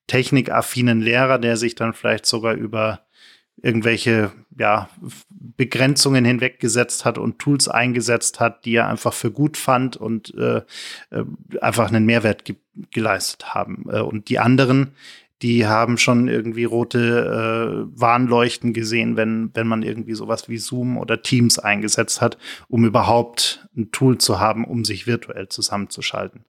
[0.06, 3.07] technikaffinen Lehrer, der sich dann vielleicht sogar über
[3.62, 4.88] irgendwelche ja,
[5.30, 10.58] Begrenzungen hinweggesetzt hat und Tools eingesetzt hat, die er einfach für gut fand und äh,
[11.10, 11.24] äh,
[11.60, 12.56] einfach einen Mehrwert ge
[12.92, 13.86] geleistet haben.
[13.90, 14.92] Äh, und die anderen,
[15.42, 20.96] die haben schon irgendwie rote äh, Warnleuchten gesehen, wenn, wenn man irgendwie sowas wie Zoom
[20.96, 26.44] oder Teams eingesetzt hat, um überhaupt ein Tool zu haben, um sich virtuell zusammenzuschalten.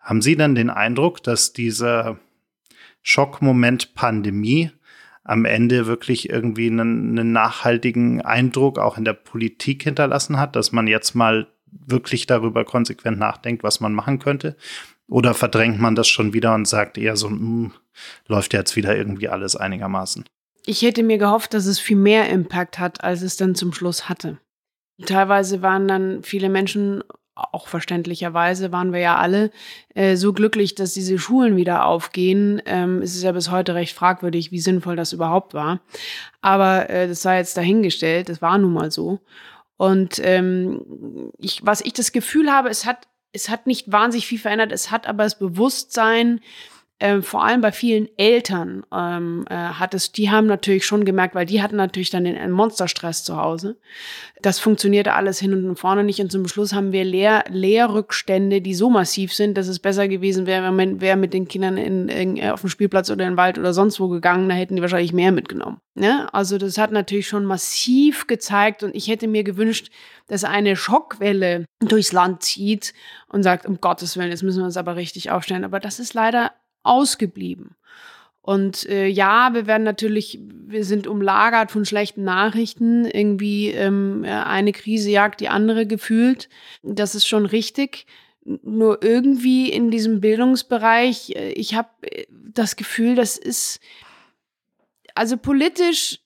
[0.00, 2.18] Haben Sie dann den Eindruck, dass dieser
[3.02, 4.70] Schockmoment Pandemie
[5.24, 10.72] am Ende wirklich irgendwie einen, einen nachhaltigen Eindruck auch in der Politik hinterlassen hat, dass
[10.72, 14.56] man jetzt mal wirklich darüber konsequent nachdenkt, was man machen könnte?
[15.08, 17.72] Oder verdrängt man das schon wieder und sagt eher so, mh, hm,
[18.26, 20.24] läuft jetzt wieder irgendwie alles einigermaßen?
[20.64, 24.08] Ich hätte mir gehofft, dass es viel mehr Impact hat, als es dann zum Schluss
[24.08, 24.38] hatte.
[25.04, 27.02] Teilweise waren dann viele Menschen
[27.34, 29.50] auch verständlicherweise waren wir ja alle
[29.94, 32.60] äh, so glücklich, dass diese Schulen wieder aufgehen.
[32.66, 35.80] Ähm, es ist ja bis heute recht fragwürdig, wie sinnvoll das überhaupt war.
[36.42, 39.20] Aber äh, das sei jetzt dahingestellt, das war nun mal so.
[39.76, 44.38] Und ähm, ich, was ich das Gefühl habe, es hat, es hat nicht wahnsinnig viel
[44.38, 46.40] verändert, es hat aber das Bewusstsein
[47.02, 51.34] äh, vor allem bei vielen Eltern ähm, äh, hat es, die haben natürlich schon gemerkt,
[51.34, 53.76] weil die hatten natürlich dann den Monsterstress zu Hause.
[54.40, 58.74] Das funktionierte alles hin und vorne nicht und zum Schluss haben wir Lehr Lehrrückstände, die
[58.74, 62.08] so massiv sind, dass es besser gewesen wäre, wenn man wäre mit den Kindern in,
[62.08, 64.82] in, auf dem Spielplatz oder in den Wald oder sonst wo gegangen, da hätten die
[64.82, 65.78] wahrscheinlich mehr mitgenommen.
[65.94, 66.32] Ne?
[66.32, 69.90] Also das hat natürlich schon massiv gezeigt und ich hätte mir gewünscht,
[70.28, 72.94] dass eine Schockwelle durchs Land zieht
[73.28, 75.64] und sagt, um Gottes Willen, jetzt müssen wir uns aber richtig aufstellen.
[75.64, 76.52] Aber das ist leider
[76.82, 77.76] ausgeblieben.
[78.42, 83.04] Und äh, ja, wir werden natürlich, wir sind umlagert von schlechten Nachrichten.
[83.04, 86.48] Irgendwie ähm, eine Krise jagt die andere gefühlt.
[86.82, 88.04] Das ist schon richtig.
[88.44, 93.78] Nur irgendwie in diesem Bildungsbereich, äh, ich habe äh, das Gefühl, das ist,
[95.14, 96.18] also politisch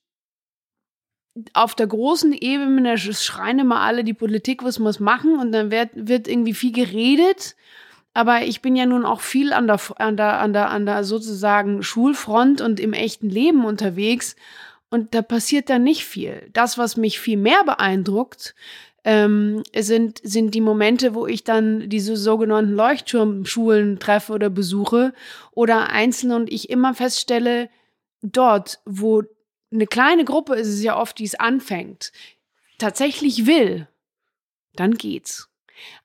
[1.53, 5.91] auf der großen Ebene schreien immer alle, die Politik was muss machen und dann wird,
[5.93, 7.57] wird irgendwie viel geredet
[8.17, 11.05] aber ich bin ja nun auch viel an der, an der, an der, an der
[11.05, 14.37] sozusagen Schulfront und im echten Leben unterwegs.
[14.89, 16.49] Und da passiert dann nicht viel.
[16.55, 18.55] Das, was mich viel mehr beeindruckt,
[19.05, 25.13] ähm, sind, sind die Momente, wo ich dann diese sogenannten Leuchtturmschulen treffe oder besuche
[25.53, 27.69] oder einzelne und ich immer feststelle,
[28.23, 29.25] dort, wo
[29.71, 32.13] eine kleine Gruppe ist es ja oft, die es anfängt,
[32.79, 33.89] tatsächlich will,
[34.75, 35.51] dann geht's.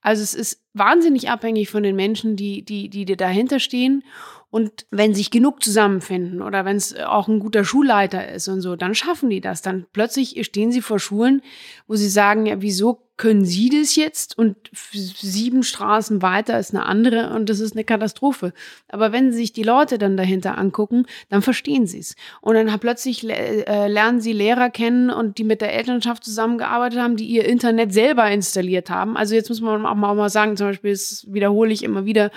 [0.01, 4.03] Also es ist wahnsinnig abhängig von den Menschen, die, die, die dahinter stehen.
[4.51, 8.75] Und wenn sich genug zusammenfinden oder wenn es auch ein guter Schulleiter ist und so,
[8.75, 9.61] dann schaffen die das.
[9.61, 11.41] Dann plötzlich stehen sie vor Schulen,
[11.87, 14.35] wo sie sagen, ja, wieso können Sie das jetzt?
[14.35, 18.51] Und sieben Straßen weiter ist eine andere und das ist eine Katastrophe.
[18.89, 22.15] Aber wenn sich die Leute dann dahinter angucken, dann verstehen Sie es.
[22.41, 27.15] Und dann plötzlich äh, lernen Sie Lehrer kennen und die mit der Elternschaft zusammengearbeitet haben,
[27.15, 29.15] die ihr Internet selber installiert haben.
[29.15, 32.31] Also jetzt muss man auch mal sagen, zum Beispiel, das wiederhole ich immer wieder,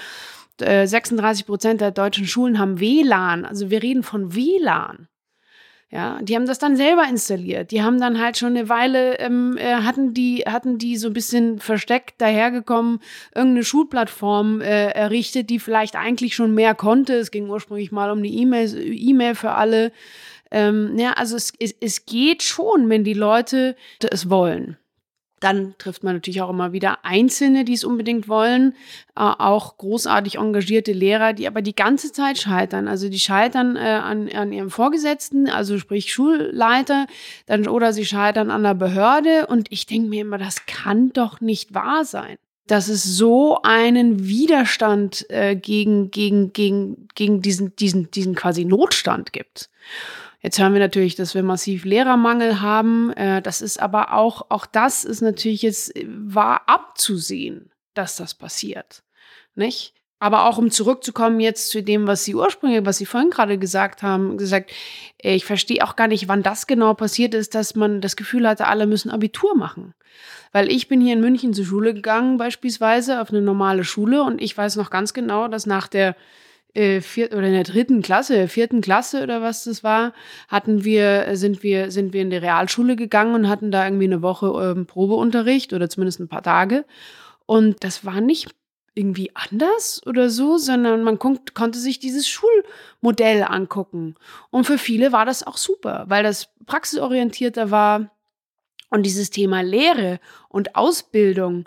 [0.60, 3.44] 36 äh, Prozent der deutschen Schulen haben WLAN.
[3.44, 5.08] Also wir reden von WLAN.
[5.90, 7.70] Ja, die haben das dann selber installiert.
[7.70, 11.12] Die haben dann halt schon eine Weile, ähm, äh, hatten die, hatten die so ein
[11.12, 12.98] bisschen versteckt dahergekommen,
[13.32, 17.14] irgendeine Schulplattform äh, errichtet, die vielleicht eigentlich schon mehr konnte.
[17.14, 19.92] Es ging ursprünglich mal um die E-Mail, E-Mail für alle.
[20.50, 24.76] Ähm, ja, also es, es, es geht schon, wenn die Leute es wollen.
[25.40, 28.74] Dann trifft man natürlich auch immer wieder Einzelne, die es unbedingt wollen,
[29.16, 32.88] äh, auch großartig engagierte Lehrer, die aber die ganze Zeit scheitern.
[32.88, 37.06] Also die scheitern äh, an, an ihrem Vorgesetzten, also sprich Schulleiter,
[37.46, 39.46] dann oder sie scheitern an der Behörde.
[39.46, 44.26] Und ich denke mir immer, das kann doch nicht wahr sein dass es so einen
[44.26, 49.68] Widerstand äh, gegen, gegen, gegen, gegen diesen, diesen, diesen quasi Notstand gibt.
[50.44, 53.10] Jetzt hören wir natürlich, dass wir massiv Lehrermangel haben.
[53.14, 58.34] Äh, das ist aber auch, auch das ist natürlich jetzt, äh, war abzusehen, dass das
[58.34, 59.02] passiert.
[59.54, 59.94] Nicht?
[60.18, 64.02] Aber auch um zurückzukommen jetzt zu dem, was Sie ursprünglich, was Sie vorhin gerade gesagt
[64.02, 64.70] haben, gesagt,
[65.22, 68.46] äh, ich verstehe auch gar nicht, wann das genau passiert ist, dass man das Gefühl
[68.46, 69.94] hatte, alle müssen Abitur machen.
[70.52, 74.42] Weil ich bin hier in München zur Schule gegangen, beispielsweise auf eine normale Schule und
[74.42, 76.16] ich weiß noch ganz genau, dass nach der
[76.74, 80.12] äh, vier, oder in der dritten Klasse, vierten Klasse oder was das war,
[80.48, 84.22] hatten wir, sind wir, sind wir in die Realschule gegangen und hatten da irgendwie eine
[84.22, 86.84] Woche ähm, Probeunterricht oder zumindest ein paar Tage.
[87.46, 88.54] Und das war nicht
[88.94, 94.14] irgendwie anders oder so, sondern man konnte sich dieses Schulmodell angucken.
[94.50, 98.10] Und für viele war das auch super, weil das praxisorientierter war.
[98.90, 101.66] Und dieses Thema Lehre und Ausbildung,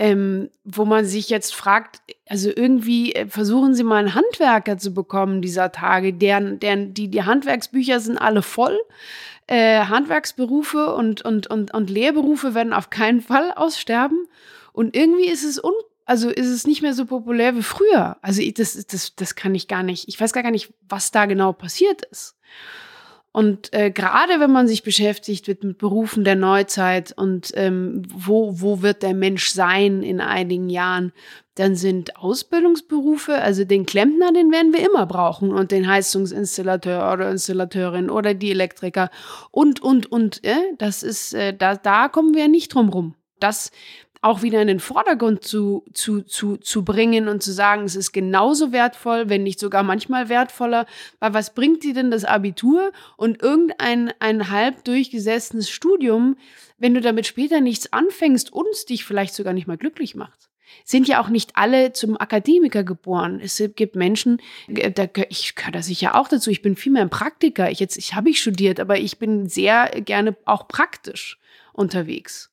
[0.00, 4.94] ähm, wo man sich jetzt fragt, also irgendwie äh, versuchen Sie mal einen Handwerker zu
[4.94, 8.80] bekommen dieser Tage, deren, deren die, die Handwerksbücher sind alle voll.
[9.46, 14.26] Äh, Handwerksberufe und, und, und, und Lehrberufe werden auf keinen Fall aussterben.
[14.72, 15.74] Und irgendwie ist es un
[16.06, 18.16] also ist es nicht mehr so populär wie früher.
[18.22, 20.08] Also das, das, das kann ich gar nicht.
[20.08, 22.36] Ich weiß gar nicht, was da genau passiert ist.
[23.32, 28.60] Und äh, gerade wenn man sich beschäftigt mit, mit Berufen der Neuzeit und ähm, wo,
[28.60, 31.12] wo wird der Mensch sein in einigen Jahren,
[31.54, 37.30] dann sind Ausbildungsberufe, also den Klempner, den werden wir immer brauchen und den Heizungsinstallateur oder
[37.30, 39.10] Installateurin oder die Elektriker
[39.52, 40.42] und, und, und.
[40.42, 43.14] Äh, das ist, äh, da, da kommen wir ja nicht drum rum.
[43.38, 43.70] Das,
[44.22, 48.12] auch wieder in den Vordergrund zu, zu, zu, zu bringen und zu sagen, es ist
[48.12, 50.86] genauso wertvoll, wenn nicht sogar manchmal wertvoller,
[51.20, 56.36] weil was bringt dir denn das Abitur und irgendein ein halb durchgesessenes Studium,
[56.78, 60.50] wenn du damit später nichts anfängst und es dich vielleicht sogar nicht mal glücklich macht?
[60.84, 63.40] sind ja auch nicht alle zum Akademiker geboren.
[63.42, 66.50] Es gibt Menschen, äh, da, ich gehöre da sicher auch dazu.
[66.50, 67.70] Ich bin viel mehr ein Praktiker.
[67.70, 71.38] Ich jetzt, ich habe ich studiert, aber ich bin sehr gerne auch praktisch
[71.72, 72.49] unterwegs.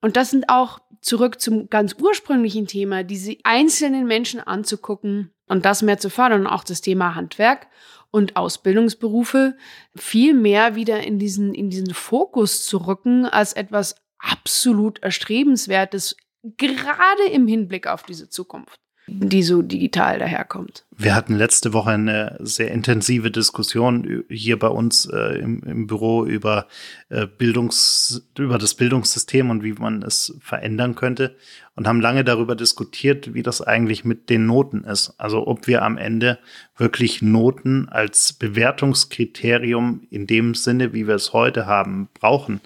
[0.00, 5.82] Und das sind auch zurück zum ganz ursprünglichen Thema, diese einzelnen Menschen anzugucken und das
[5.82, 6.42] mehr zu fördern.
[6.42, 7.66] Und auch das Thema Handwerk
[8.10, 9.56] und Ausbildungsberufe
[9.94, 17.26] viel mehr wieder in diesen, in diesen Fokus zu rücken als etwas absolut erstrebenswertes, gerade
[17.32, 20.84] im Hinblick auf diese Zukunft die so digital daherkommt.
[20.96, 26.24] Wir hatten letzte Woche eine sehr intensive Diskussion hier bei uns äh, im, im, Büro
[26.24, 26.66] über
[27.08, 31.36] äh, Bildungs, über das Bildungssystem und wie man es verändern könnte
[31.76, 35.14] und haben lange darüber diskutiert, wie das eigentlich mit den Noten ist.
[35.18, 36.38] Also ob wir am Ende
[36.76, 42.60] wirklich Noten als Bewertungskriterium in dem Sinne, wie wir es heute haben, brauchen.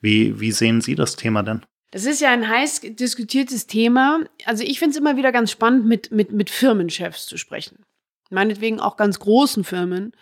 [0.00, 1.62] Wie, wie sehen Sie das Thema denn?
[1.90, 4.20] Das ist ja ein heiß diskutiertes Thema.
[4.44, 7.84] Also ich finde es immer wieder ganz spannend, mit, mit, mit Firmenchefs zu sprechen.
[8.30, 10.12] Meinetwegen auch ganz großen Firmen.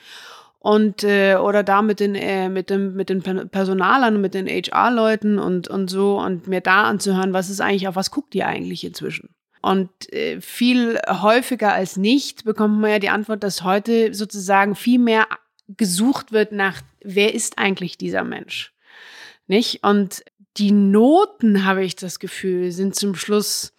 [0.59, 5.39] Und äh, oder da mit den, äh, mit dem, mit den Personalern, mit den HR-Leuten
[5.39, 8.83] und, und so und mir da anzuhören, was ist eigentlich, auf was guckt ihr eigentlich
[8.85, 9.31] inzwischen?
[9.63, 14.99] Und äh, viel häufiger als nicht bekommt man ja die Antwort, dass heute sozusagen viel
[14.99, 15.27] mehr
[15.69, 18.73] gesucht wird nach, wer ist eigentlich dieser Mensch?
[19.49, 19.85] Nicht?
[19.85, 20.25] Und
[20.59, 23.73] die Noten, habe ich das Gefühl, sind zum Schluss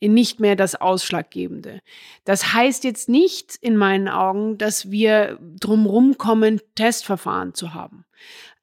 [0.00, 1.80] nicht mehr das Ausschlaggebende.
[2.24, 8.04] Das heißt jetzt nicht in meinen Augen, dass wir drumrum kommen, Testverfahren zu haben.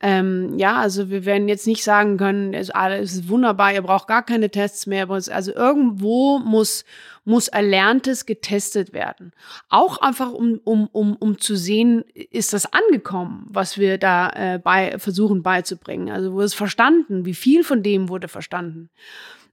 [0.03, 4.07] Ähm, ja, also wir werden jetzt nicht sagen können, es ist alles wunderbar, ihr braucht
[4.07, 5.09] gar keine Tests mehr.
[5.09, 6.85] Also irgendwo muss,
[7.23, 9.31] muss Erlerntes getestet werden.
[9.69, 14.59] Auch einfach, um, um, um, um zu sehen, ist das angekommen, was wir da äh,
[14.59, 16.09] bei, versuchen beizubringen.
[16.09, 17.25] Also wurde es verstanden?
[17.25, 18.89] Wie viel von dem wurde verstanden?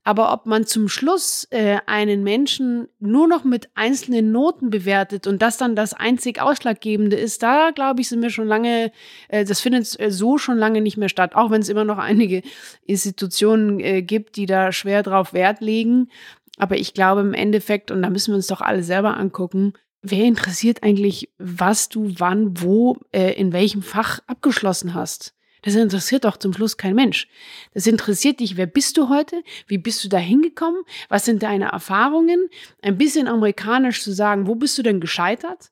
[0.04, 5.42] Aber ob man zum Schluss äh, einen Menschen nur noch mit einzelnen Noten bewertet und
[5.42, 8.90] das dann das einzig Ausschlaggebende ist, da glaube ich, sind wir schon lange,
[9.28, 11.98] äh, das findet äh, so schon lange nicht mehr statt, auch wenn es immer noch
[11.98, 12.42] einige
[12.87, 16.08] Institutionen äh, gibt, die da schwer drauf Wert legen.
[16.56, 20.24] Aber ich glaube im Endeffekt, und da müssen wir uns doch alle selber angucken, wer
[20.24, 25.34] interessiert eigentlich, was du wann, wo, äh, in welchem Fach abgeschlossen hast?
[25.62, 27.29] Das interessiert doch zum Schluss kein Mensch.
[27.75, 29.42] Das interessiert dich, wer bist du heute?
[29.66, 30.83] Wie bist du da hingekommen?
[31.09, 32.49] Was sind deine Erfahrungen?
[32.83, 35.71] Ein bisschen amerikanisch zu sagen, wo bist du denn gescheitert?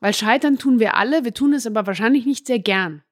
[0.00, 3.02] Weil scheitern tun wir alle, wir tun es aber wahrscheinlich nicht sehr gern.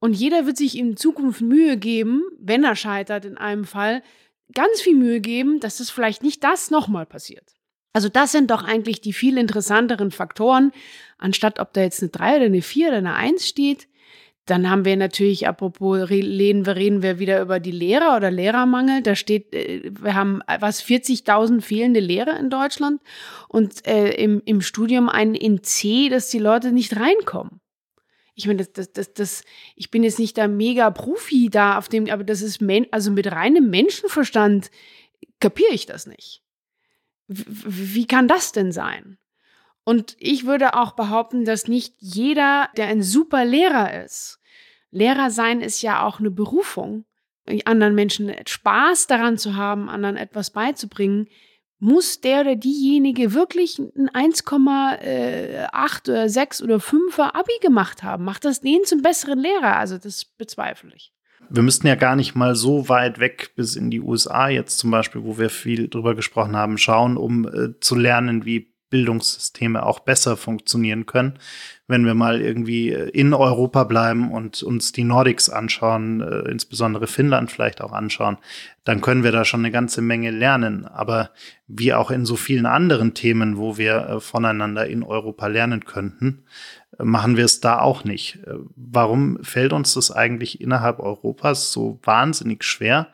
[0.00, 4.02] Und jeder wird sich in Zukunft Mühe geben, wenn er scheitert in einem Fall,
[4.52, 7.54] ganz viel Mühe geben, dass das vielleicht nicht das nochmal passiert.
[7.92, 10.72] Also das sind doch eigentlich die viel interessanteren Faktoren,
[11.18, 13.86] anstatt ob da jetzt eine 3 oder eine 4 oder eine 1 steht.
[14.46, 19.00] Dann haben wir natürlich, apropos reden wir, reden wir wieder über die Lehrer oder Lehrermangel.
[19.02, 23.00] Da steht, äh, wir haben was 40.000 fehlende Lehrer in Deutschland
[23.48, 27.60] und äh, im, im Studium ein in C, dass die Leute nicht reinkommen.
[28.34, 29.44] Ich meine, das, das, das, das,
[29.76, 33.30] ich bin jetzt nicht der mega Profi da auf dem, aber das ist, also mit
[33.30, 34.70] reinem Menschenverstand
[35.38, 36.42] kapiere ich das nicht.
[37.28, 37.44] W
[37.94, 39.18] wie kann das denn sein?
[39.84, 44.38] Und ich würde auch behaupten, dass nicht jeder, der ein super Lehrer ist,
[44.92, 47.06] Lehrer sein ist ja auch eine Berufung,
[47.64, 51.28] anderen Menschen Spaß daran zu haben, anderen etwas beizubringen,
[51.80, 58.24] muss der oder diejenige wirklich ein 1,8 oder 6 oder 5er Abi gemacht haben.
[58.24, 59.76] Macht das den zum besseren Lehrer?
[59.76, 61.12] Also das bezweifle ich.
[61.50, 64.92] Wir müssten ja gar nicht mal so weit weg bis in die USA jetzt zum
[64.92, 70.00] Beispiel, wo wir viel drüber gesprochen haben, schauen, um äh, zu lernen, wie Bildungssysteme auch
[70.00, 71.38] besser funktionieren können.
[71.88, 77.50] Wenn wir mal irgendwie in Europa bleiben und uns die Nordics anschauen, äh, insbesondere Finnland
[77.50, 78.36] vielleicht auch anschauen,
[78.84, 80.84] dann können wir da schon eine ganze Menge lernen.
[80.84, 81.30] Aber
[81.66, 86.44] wie auch in so vielen anderen Themen, wo wir äh, voneinander in Europa lernen könnten,
[86.98, 88.40] äh, machen wir es da auch nicht.
[88.46, 93.08] Äh, warum fällt uns das eigentlich innerhalb Europas so wahnsinnig schwer?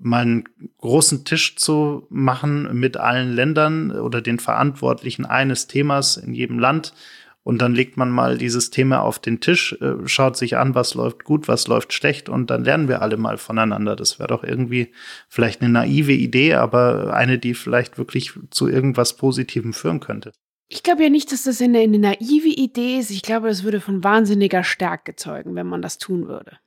[0.00, 0.44] Mal einen
[0.78, 6.94] großen Tisch zu machen mit allen Ländern oder den Verantwortlichen eines Themas in jedem Land.
[7.44, 10.94] Und dann legt man mal dieses Thema auf den Tisch, äh, schaut sich an, was
[10.94, 13.96] läuft gut, was läuft schlecht und dann lernen wir alle mal voneinander.
[13.96, 14.92] Das wäre doch irgendwie
[15.28, 20.32] vielleicht eine naive Idee, aber eine, die vielleicht wirklich zu irgendwas Positivem führen könnte.
[20.68, 23.10] Ich glaube ja nicht, dass das eine, eine naive Idee ist.
[23.10, 26.58] Ich glaube, das würde von wahnsinniger Stärke zeugen, wenn man das tun würde.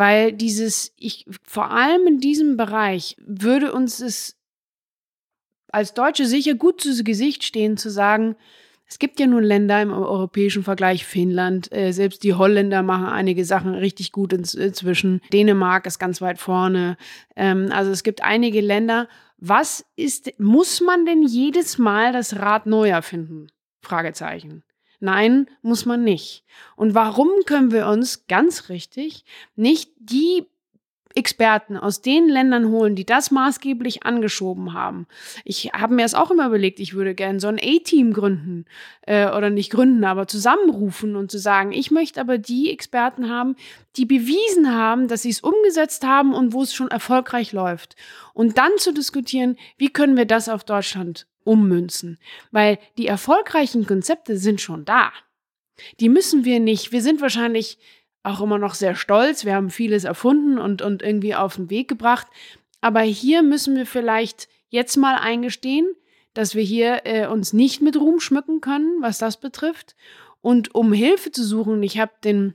[0.00, 4.34] Weil dieses, ich, vor allem in diesem Bereich würde uns es
[5.70, 8.34] als Deutsche sicher gut zu Gesicht stehen, zu sagen,
[8.86, 13.44] es gibt ja nun Länder im europäischen Vergleich, Finnland, äh, selbst die Holländer machen einige
[13.44, 15.20] Sachen richtig gut inzwischen.
[15.34, 16.96] Dänemark ist ganz weit vorne.
[17.36, 19.06] Ähm, also es gibt einige Länder.
[19.36, 23.48] Was ist, muss man denn jedes Mal das Rad neu erfinden?
[23.82, 24.62] Fragezeichen.
[25.00, 26.44] Nein, muss man nicht.
[26.76, 29.24] Und warum können wir uns ganz richtig
[29.56, 30.46] nicht die
[31.14, 35.06] Experten aus den Ländern holen, die das maßgeblich angeschoben haben.
[35.44, 38.64] Ich habe mir das auch immer überlegt, ich würde gerne so ein A-Team gründen
[39.02, 43.56] äh, oder nicht gründen, aber zusammenrufen und zu sagen, ich möchte aber die Experten haben,
[43.96, 47.96] die bewiesen haben, dass sie es umgesetzt haben und wo es schon erfolgreich läuft.
[48.32, 52.18] Und dann zu diskutieren, wie können wir das auf Deutschland ummünzen?
[52.50, 55.12] Weil die erfolgreichen Konzepte sind schon da.
[55.98, 56.92] Die müssen wir nicht.
[56.92, 57.78] Wir sind wahrscheinlich
[58.22, 59.44] auch immer noch sehr stolz.
[59.44, 62.26] Wir haben vieles erfunden und, und irgendwie auf den Weg gebracht.
[62.80, 65.86] Aber hier müssen wir vielleicht jetzt mal eingestehen,
[66.34, 69.96] dass wir hier äh, uns nicht mit Ruhm schmücken können, was das betrifft.
[70.40, 72.54] Und um Hilfe zu suchen, ich habe den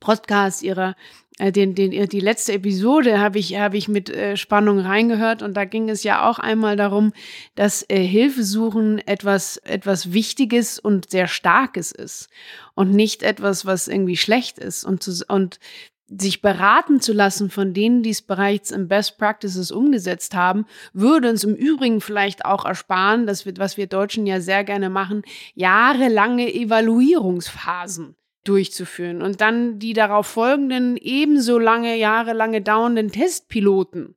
[0.00, 0.96] Podcast ihrer
[1.40, 5.64] den, den, die letzte Episode habe ich, habe ich mit äh, Spannung reingehört und da
[5.64, 7.12] ging es ja auch einmal darum,
[7.56, 12.28] dass äh, Hilfesuchen etwas, etwas Wichtiges und sehr Starkes ist
[12.74, 15.58] und nicht etwas, was irgendwie schlecht ist und, zu, und
[16.06, 21.30] sich beraten zu lassen von denen, die es bereits im Best Practices umgesetzt haben, würde
[21.30, 25.22] uns im Übrigen vielleicht auch ersparen, dass wir, was wir Deutschen ja sehr gerne machen,
[25.54, 28.14] jahrelange Evaluierungsphasen
[28.44, 34.14] durchzuführen und dann die darauf folgenden ebenso lange, jahrelange dauernden Testpiloten.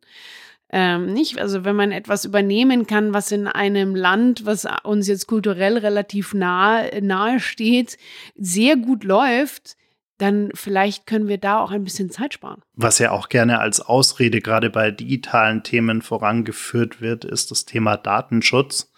[0.70, 5.28] Ähm, nicht, also wenn man etwas übernehmen kann, was in einem Land, was uns jetzt
[5.28, 7.98] kulturell relativ nahe, nahe steht,
[8.36, 9.78] sehr gut läuft,
[10.18, 12.62] dann vielleicht können wir da auch ein bisschen Zeit sparen.
[12.74, 17.98] Was ja auch gerne als Ausrede gerade bei digitalen Themen vorangeführt wird, ist das Thema
[17.98, 18.92] Datenschutz.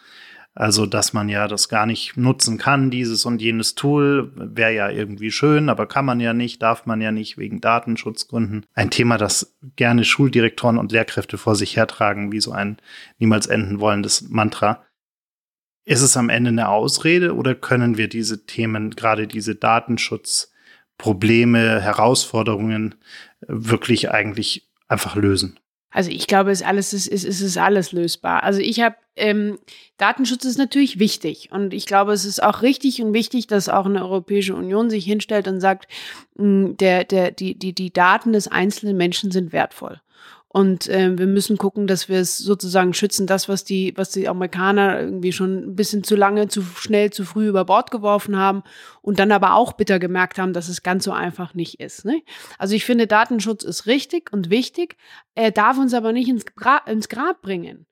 [0.59, 4.89] Also, dass man ja das gar nicht nutzen kann, dieses und jenes Tool, wäre ja
[4.89, 8.65] irgendwie schön, aber kann man ja nicht, darf man ja nicht wegen Datenschutzgründen.
[8.73, 12.75] Ein Thema, das gerne Schuldirektoren und Lehrkräfte vor sich hertragen, wie so ein
[13.19, 14.83] niemals enden wollendes Mantra.
[15.85, 22.95] Ist es am Ende eine Ausrede oder können wir diese Themen, gerade diese Datenschutzprobleme, Herausforderungen
[23.47, 25.57] wirklich eigentlich einfach lösen?
[25.91, 28.43] Also ich glaube, es alles ist, ist, ist, ist alles lösbar.
[28.43, 29.59] Also ich habe ähm,
[29.97, 33.85] Datenschutz ist natürlich wichtig und ich glaube, es ist auch richtig und wichtig, dass auch
[33.85, 35.91] eine Europäische Union sich hinstellt und sagt,
[36.35, 39.99] mh, hm, der, der, die, die, die Daten des einzelnen Menschen sind wertvoll.
[40.51, 44.27] Und äh, wir müssen gucken, dass wir es sozusagen schützen, das, was die, was die
[44.27, 48.63] Amerikaner irgendwie schon ein bisschen zu lange, zu schnell, zu früh über Bord geworfen haben
[49.03, 52.03] und dann aber auch bitter gemerkt haben, dass es ganz so einfach nicht ist.
[52.03, 52.23] Ne?
[52.57, 54.97] Also ich finde, Datenschutz ist richtig und wichtig.
[55.35, 57.85] Er darf uns aber nicht ins, Gra ins Grab bringen.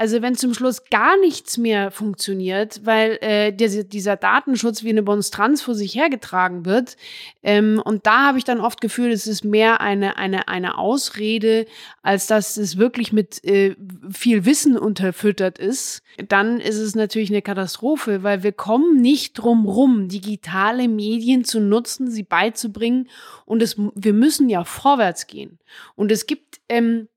[0.00, 5.02] Also wenn zum Schluss gar nichts mehr funktioniert, weil äh, dieser, dieser Datenschutz wie eine
[5.02, 6.96] Monstranz vor sich hergetragen wird,
[7.42, 11.66] ähm, und da habe ich dann oft Gefühl, es ist mehr eine, eine, eine Ausrede,
[12.02, 13.74] als dass es wirklich mit äh,
[14.08, 19.66] viel Wissen unterfüttert ist, dann ist es natürlich eine Katastrophe, weil wir kommen nicht drum
[19.66, 23.08] rum, digitale Medien zu nutzen, sie beizubringen,
[23.46, 25.58] und es, wir müssen ja vorwärts gehen.
[25.96, 27.08] Und es gibt ähm,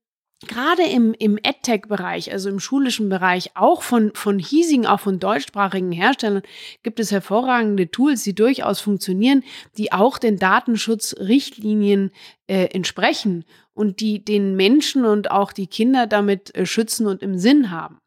[0.48, 5.92] gerade im, im EdTech-Bereich, also im schulischen Bereich, auch von, von hiesigen, auch von deutschsprachigen
[5.92, 6.44] Herstellern,
[6.84, 9.44] gibt es hervorragende Tools, die durchaus funktionieren,
[9.78, 12.12] die auch den Datenschutzrichtlinien
[12.48, 17.38] äh, entsprechen und die den Menschen und auch die Kinder damit äh, schützen und im
[17.38, 18.00] Sinn haben.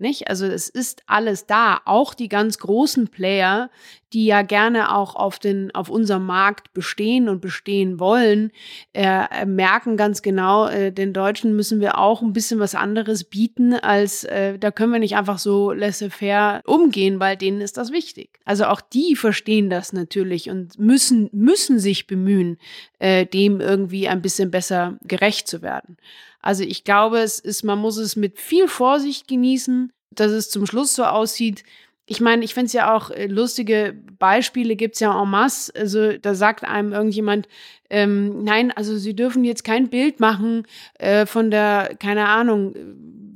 [0.00, 0.28] Nicht?
[0.28, 3.68] Also es ist alles da, auch die ganz großen Player,
[4.14, 8.50] die ja gerne auch auf, den, auf unserem Markt bestehen und bestehen wollen,
[8.94, 13.74] äh, merken ganz genau, äh, den Deutschen müssen wir auch ein bisschen was anderes bieten,
[13.74, 18.40] als äh, da können wir nicht einfach so laissez-faire umgehen, weil denen ist das wichtig.
[18.46, 22.58] Also auch die verstehen das natürlich und müssen, müssen sich bemühen,
[23.00, 25.98] äh, dem irgendwie ein bisschen besser gerecht zu werden.
[26.42, 30.66] Also ich glaube, es ist, man muss es mit viel Vorsicht genießen, dass es zum
[30.66, 31.64] Schluss so aussieht.
[32.06, 35.72] Ich meine, ich finde es ja auch äh, lustige Beispiele gibt es ja en masse.
[35.76, 37.48] Also da sagt einem irgendjemand,
[37.88, 40.66] ähm, nein, also Sie dürfen jetzt kein Bild machen
[40.98, 42.74] äh, von der, keine Ahnung,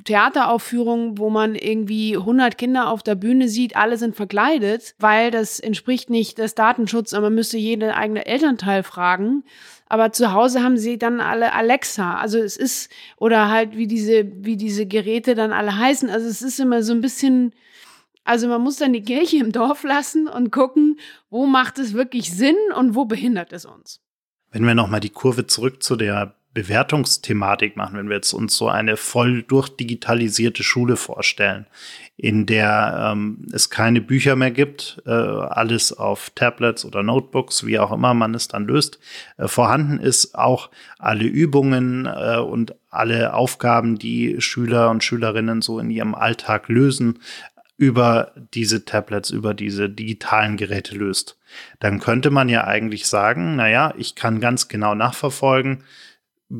[0.04, 5.60] Theateraufführung, wo man irgendwie 100 Kinder auf der Bühne sieht, alle sind verkleidet, weil das
[5.60, 9.44] entspricht nicht des Datenschutz, aber man müsste jeden eigene Elternteil fragen
[9.94, 12.16] aber zu Hause haben sie dann alle Alexa.
[12.16, 16.10] Also es ist, oder halt wie diese, wie diese Geräte dann alle heißen.
[16.10, 17.52] Also es ist immer so ein bisschen,
[18.24, 20.98] also man muss dann die Kirche im Dorf lassen und gucken,
[21.30, 24.00] wo macht es wirklich Sinn und wo behindert es uns.
[24.50, 28.68] Wenn wir nochmal die Kurve zurück zu der Bewertungsthematik machen, wenn wir jetzt uns so
[28.68, 31.66] eine voll durchdigitalisierte Schule vorstellen,
[32.16, 37.80] in der ähm, es keine Bücher mehr gibt, äh, alles auf Tablets oder Notebooks, wie
[37.80, 39.00] auch immer man es dann löst,
[39.36, 45.80] äh, vorhanden ist auch alle Übungen äh, und alle Aufgaben, die Schüler und Schülerinnen so
[45.80, 47.18] in ihrem Alltag lösen,
[47.76, 51.36] über diese Tablets, über diese digitalen Geräte löst.
[51.80, 55.82] Dann könnte man ja eigentlich sagen, naja, ich kann ganz genau nachverfolgen,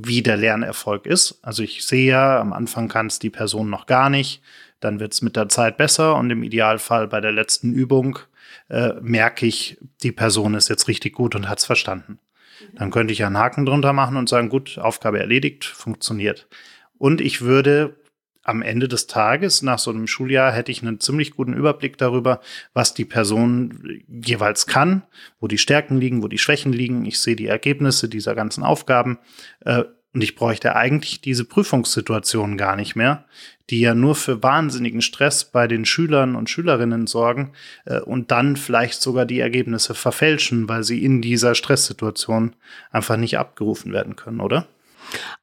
[0.02, 1.38] wie der Lernerfolg ist.
[1.42, 4.42] Also ich sehe ja, am Anfang kann es die Person noch gar nicht,
[4.80, 8.18] dann wird es mit der Zeit besser und im Idealfall bei der letzten Übung
[8.68, 12.18] äh, merke ich, die Person ist jetzt richtig gut und hat es verstanden.
[12.74, 16.48] Dann könnte ich einen Haken drunter machen und sagen, gut, Aufgabe erledigt, funktioniert.
[16.98, 17.96] Und ich würde
[18.44, 22.40] am Ende des Tages, nach so einem Schuljahr, hätte ich einen ziemlich guten Überblick darüber,
[22.74, 25.02] was die Person jeweils kann,
[25.40, 27.06] wo die Stärken liegen, wo die Schwächen liegen.
[27.06, 29.18] Ich sehe die Ergebnisse dieser ganzen Aufgaben.
[29.64, 29.84] Äh,
[30.14, 33.24] und ich bräuchte eigentlich diese Prüfungssituation gar nicht mehr,
[33.68, 37.52] die ja nur für wahnsinnigen Stress bei den Schülern und Schülerinnen sorgen
[37.84, 42.54] äh, und dann vielleicht sogar die Ergebnisse verfälschen, weil sie in dieser Stresssituation
[42.92, 44.68] einfach nicht abgerufen werden können, oder?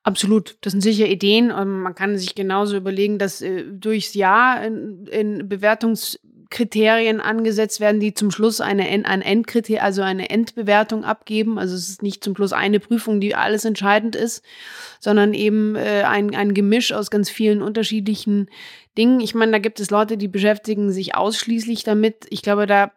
[0.03, 0.57] Absolut.
[0.62, 1.51] Das sind sicher Ideen.
[1.51, 7.99] Und man kann sich genauso überlegen, dass äh, durchs Jahr in, in Bewertungskriterien angesetzt werden,
[7.99, 11.59] die zum Schluss eine, ein Endkriter, also eine Endbewertung abgeben.
[11.59, 14.43] Also es ist nicht zum Schluss eine Prüfung, die alles entscheidend ist,
[14.99, 18.49] sondern eben äh, ein, ein Gemisch aus ganz vielen unterschiedlichen
[18.97, 19.22] Dingen.
[19.22, 22.26] Ich meine, da gibt es Leute, die beschäftigen sich ausschließlich damit.
[22.30, 22.91] Ich glaube, da,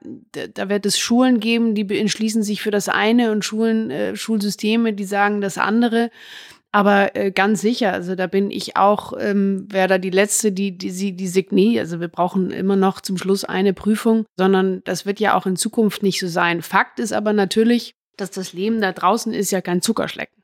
[0.52, 4.92] da wird es Schulen geben, die entschließen sich für das eine und Schulen, äh, Schulsysteme,
[4.92, 6.10] die sagen das andere.
[6.74, 10.76] Aber äh, ganz sicher, also da bin ich auch, ähm, wäre da die letzte, die,
[10.76, 11.78] die, die, die Signie.
[11.78, 15.54] Also wir brauchen immer noch zum Schluss eine Prüfung, sondern das wird ja auch in
[15.54, 16.62] Zukunft nicht so sein.
[16.62, 20.42] Fakt ist aber natürlich, dass das Leben da draußen ist ja kein Zuckerschlecken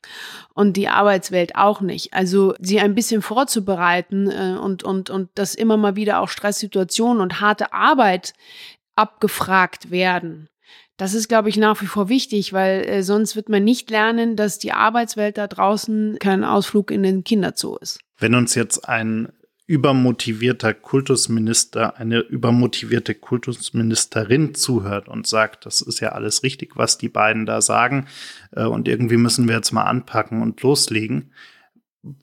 [0.54, 2.14] und die Arbeitswelt auch nicht.
[2.14, 7.20] Also sie ein bisschen vorzubereiten äh, und, und, und dass immer mal wieder auch Stresssituationen
[7.20, 8.34] und harte Arbeit
[8.94, 10.48] abgefragt werden.
[11.00, 14.36] Das ist, glaube ich, nach wie vor wichtig, weil äh, sonst wird man nicht lernen,
[14.36, 18.00] dass die Arbeitswelt da draußen kein Ausflug in den Kinderzoo ist.
[18.18, 19.32] Wenn uns jetzt ein
[19.66, 27.08] übermotivierter Kultusminister, eine übermotivierte Kultusministerin zuhört und sagt, das ist ja alles richtig, was die
[27.08, 28.06] beiden da sagen,
[28.54, 31.32] äh, und irgendwie müssen wir jetzt mal anpacken und loslegen.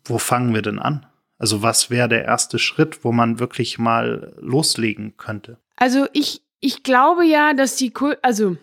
[0.05, 1.07] Wo fangen wir denn an?
[1.39, 5.57] Also was wäre der erste Schritt, wo man wirklich mal loslegen könnte?
[5.77, 8.55] Also ich, ich glaube ja, dass die, Kul also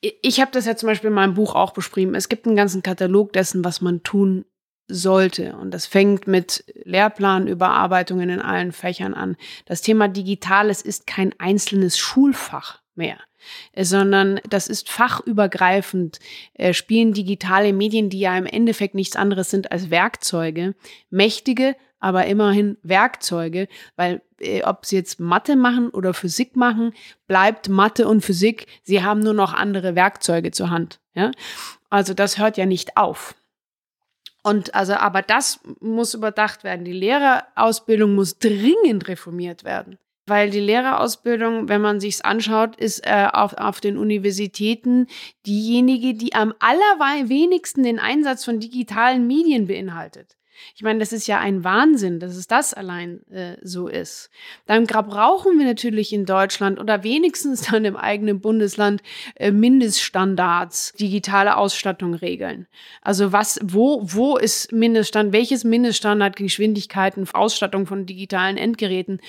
[0.00, 2.14] ich habe das ja zum Beispiel in meinem Buch auch beschrieben.
[2.14, 4.44] Es gibt einen ganzen Katalog dessen, was man tun
[4.88, 5.56] sollte.
[5.56, 9.36] Und das fängt mit Lehrplanüberarbeitungen in allen Fächern an.
[9.66, 13.18] Das Thema Digitales ist kein einzelnes Schulfach mehr
[13.76, 16.18] sondern das ist fachübergreifend,
[16.54, 20.74] äh, spielen digitale Medien, die ja im Endeffekt nichts anderes sind als Werkzeuge,
[21.10, 26.92] mächtige, aber immerhin Werkzeuge, weil äh, ob sie jetzt Mathe machen oder Physik machen,
[27.28, 30.98] bleibt Mathe und Physik, sie haben nur noch andere Werkzeuge zur Hand.
[31.14, 31.30] Ja?
[31.90, 33.34] Also das hört ja nicht auf.
[34.42, 36.84] Und also, aber das muss überdacht werden.
[36.84, 39.98] Die Lehrerausbildung muss dringend reformiert werden.
[40.26, 45.08] Weil die Lehrerausbildung, wenn man sich's anschaut, ist äh, auf, auf den Universitäten
[45.44, 50.36] diejenige, die am allerwenigsten den Einsatz von digitalen Medien beinhaltet.
[50.74, 54.30] Ich meine, das ist ja ein Wahnsinn, dass es das allein äh, so ist.
[54.66, 59.02] Dann brauchen wir natürlich in Deutschland oder wenigstens dann im eigenen Bundesland
[59.36, 62.66] äh, Mindeststandards, digitale Ausstattung regeln.
[63.02, 69.20] Also was, wo, wo ist Mindeststand, welches Mindeststandard Geschwindigkeiten, Ausstattung von digitalen Endgeräten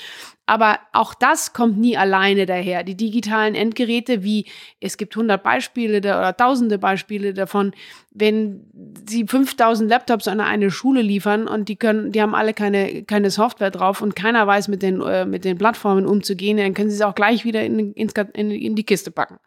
[0.45, 2.83] aber auch das kommt nie alleine daher.
[2.83, 4.45] Die digitalen Endgeräte, wie
[4.79, 7.73] es gibt 100 Beispiele oder tausende Beispiele davon,
[8.11, 8.65] wenn
[9.07, 13.29] sie 5000 Laptops an eine Schule liefern und die können, die haben alle keine, keine
[13.29, 16.97] Software drauf und keiner weiß mit den, äh, mit den Plattformen umzugehen, dann können sie
[16.97, 19.39] es auch gleich wieder in, in, in die Kiste packen.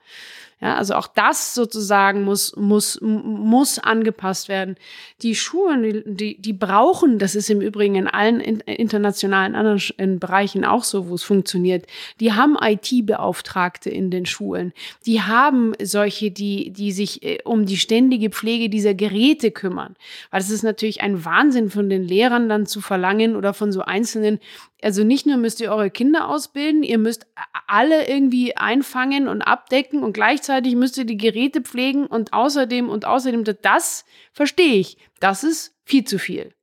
[0.64, 4.76] Ja, also auch das sozusagen muss, muss, muss angepasst werden.
[5.20, 10.82] Die Schulen, die, die brauchen, das ist im Übrigen in allen internationalen anderen Bereichen auch
[10.82, 11.86] so, wo es funktioniert,
[12.18, 14.72] die haben IT-Beauftragte in den Schulen.
[15.04, 19.96] Die haben solche, die, die sich äh, um die ständige Pflege dieser Geräte kümmern.
[20.30, 23.82] Weil es ist natürlich ein Wahnsinn von den Lehrern dann zu verlangen oder von so
[23.82, 24.40] einzelnen
[24.84, 27.26] also nicht nur müsst ihr eure Kinder ausbilden, ihr müsst
[27.66, 33.04] alle irgendwie einfangen und abdecken und gleichzeitig müsst ihr die Geräte pflegen und außerdem und
[33.04, 34.96] außerdem, das verstehe ich.
[35.20, 36.54] Das ist viel zu viel.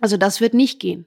[0.00, 1.06] Also das wird nicht gehen.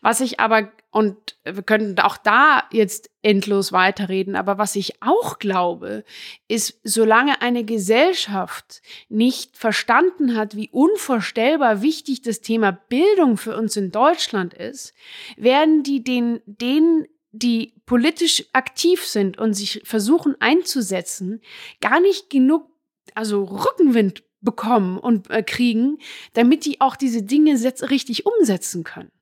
[0.00, 5.38] Was ich aber, und wir könnten auch da jetzt endlos weiterreden, aber was ich auch
[5.38, 6.04] glaube,
[6.48, 13.76] ist, solange eine Gesellschaft nicht verstanden hat, wie unvorstellbar wichtig das Thema Bildung für uns
[13.76, 14.94] in Deutschland ist,
[15.36, 21.40] werden die den, den die politisch aktiv sind und sich versuchen einzusetzen,
[21.80, 22.68] gar nicht genug,
[23.14, 25.98] also Rückenwind bekommen und äh, kriegen,
[26.32, 27.52] damit die auch diese Dinge
[27.90, 29.12] richtig umsetzen können.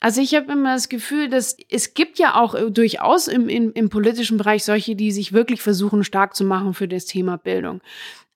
[0.00, 3.72] Also ich habe immer das Gefühl, dass es gibt ja auch äh, durchaus im, im,
[3.72, 7.80] im politischen Bereich solche, die sich wirklich versuchen, stark zu machen für das Thema Bildung.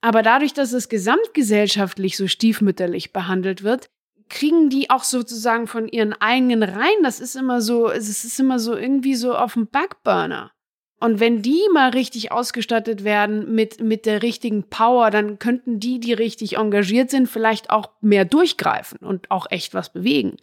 [0.00, 3.88] Aber dadurch, dass es gesamtgesellschaftlich so stiefmütterlich behandelt wird,
[4.28, 7.02] kriegen die auch sozusagen von ihren eigenen Reihen.
[7.02, 10.52] Das ist immer so, es ist immer so irgendwie so auf dem Backburner.
[10.98, 16.00] Und wenn die mal richtig ausgestattet werden mit, mit der richtigen Power, dann könnten die,
[16.00, 20.38] die richtig engagiert sind, vielleicht auch mehr durchgreifen und auch echt was bewegen.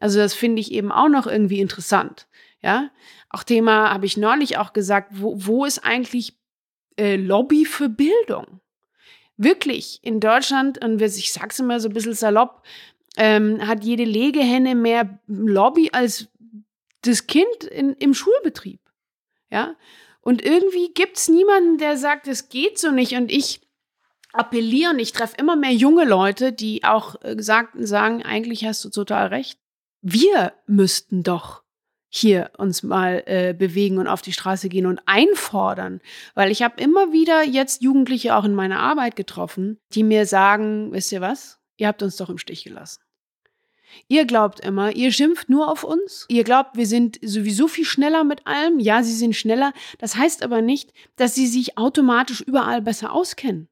[0.00, 2.26] Also das finde ich eben auch noch irgendwie interessant.
[2.62, 2.90] Ja,
[3.30, 6.36] auch Thema habe ich neulich auch gesagt, wo, wo ist eigentlich
[6.96, 8.60] äh, Lobby für Bildung?
[9.36, 12.62] Wirklich in Deutschland, und ich sag's immer so ein bisschen salopp,
[13.16, 16.28] ähm, hat jede Legehenne mehr Lobby als
[17.02, 18.80] das Kind in, im Schulbetrieb.
[19.50, 19.76] Ja.
[20.20, 23.14] Und irgendwie gibt's niemanden, der sagt, es geht so nicht.
[23.14, 23.60] Und ich
[24.32, 28.84] appelliere und ich treffe immer mehr junge Leute, die auch äh, gesagt, sagen, eigentlich hast
[28.84, 29.58] du total recht.
[30.00, 31.62] Wir müssten doch
[32.08, 36.00] hier uns mal äh, bewegen und auf die Straße gehen und einfordern.
[36.34, 40.92] Weil ich habe immer wieder jetzt Jugendliche auch in meiner Arbeit getroffen, die mir sagen,
[40.92, 43.02] wisst ihr was, ihr habt uns doch im Stich gelassen.
[44.06, 46.26] Ihr glaubt immer, ihr schimpft nur auf uns.
[46.28, 48.78] Ihr glaubt, wir sind sowieso viel schneller mit allem.
[48.78, 49.72] Ja, sie sind schneller.
[49.98, 53.68] Das heißt aber nicht, dass sie sich automatisch überall besser auskennen.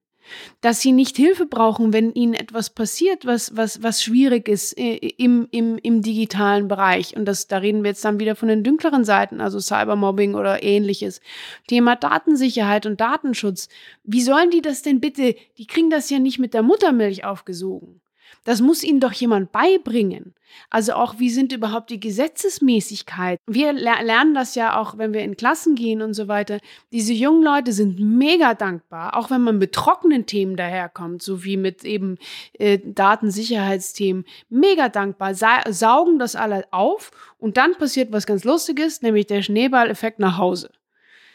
[0.60, 4.96] Dass sie nicht Hilfe brauchen, wenn ihnen etwas passiert, was, was, was schwierig ist äh,
[4.96, 7.16] im, im, im digitalen Bereich.
[7.16, 10.62] Und das, da reden wir jetzt dann wieder von den dünkleren Seiten, also Cybermobbing oder
[10.62, 11.20] ähnliches.
[11.66, 13.68] Thema Datensicherheit und Datenschutz.
[14.04, 15.34] Wie sollen die das denn bitte?
[15.58, 18.00] Die kriegen das ja nicht mit der Muttermilch aufgesogen.
[18.44, 20.34] Das muss ihnen doch jemand beibringen.
[20.70, 23.38] Also auch, wie sind überhaupt die Gesetzesmäßigkeiten?
[23.46, 26.58] Wir lernen das ja auch, wenn wir in Klassen gehen und so weiter.
[26.90, 31.56] Diese jungen Leute sind mega dankbar, auch wenn man mit trockenen Themen daherkommt, so wie
[31.56, 32.16] mit eben
[32.58, 34.24] äh, Datensicherheitsthemen.
[34.48, 39.42] Mega dankbar, sa saugen das alle auf und dann passiert was ganz Lustiges, nämlich der
[39.42, 40.70] Schneeballeffekt nach Hause.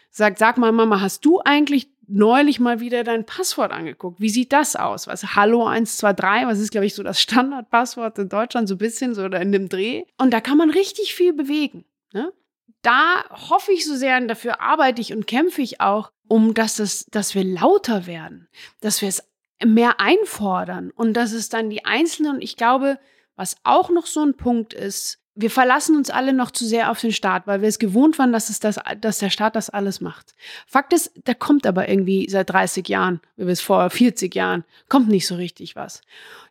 [0.09, 4.19] Sagt, sag mal, Mama, hast du eigentlich neulich mal wieder dein Passwort angeguckt.
[4.19, 5.07] Wie sieht das aus?
[5.07, 9.13] Was Hallo 123, was ist, glaube ich, so das Standardpasswort in Deutschland, so ein bisschen
[9.15, 10.03] so oder in dem Dreh.
[10.17, 11.85] Und da kann man richtig viel bewegen.
[12.13, 12.31] Ne?
[12.81, 16.75] Da hoffe ich so sehr und dafür arbeite ich und kämpfe ich auch, um dass,
[16.75, 18.47] das, dass wir lauter werden,
[18.81, 19.23] dass wir es
[19.63, 22.99] mehr einfordern und dass es dann die Einzelnen, und ich glaube,
[23.35, 27.01] was auch noch so ein Punkt ist, wir verlassen uns alle noch zu sehr auf
[27.01, 29.99] den Staat, weil wir es gewohnt waren, dass, es das, dass der Staat das alles
[29.99, 30.33] macht.
[30.65, 35.09] Fakt ist, da kommt aber irgendwie seit 30 Jahren, wie bis vor 40 Jahren, kommt
[35.09, 36.01] nicht so richtig was.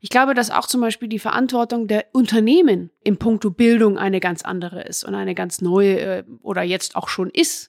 [0.00, 4.42] Ich glaube, dass auch zum Beispiel die Verantwortung der Unternehmen im Punkto Bildung eine ganz
[4.42, 7.68] andere ist und eine ganz neue äh, oder jetzt auch schon ist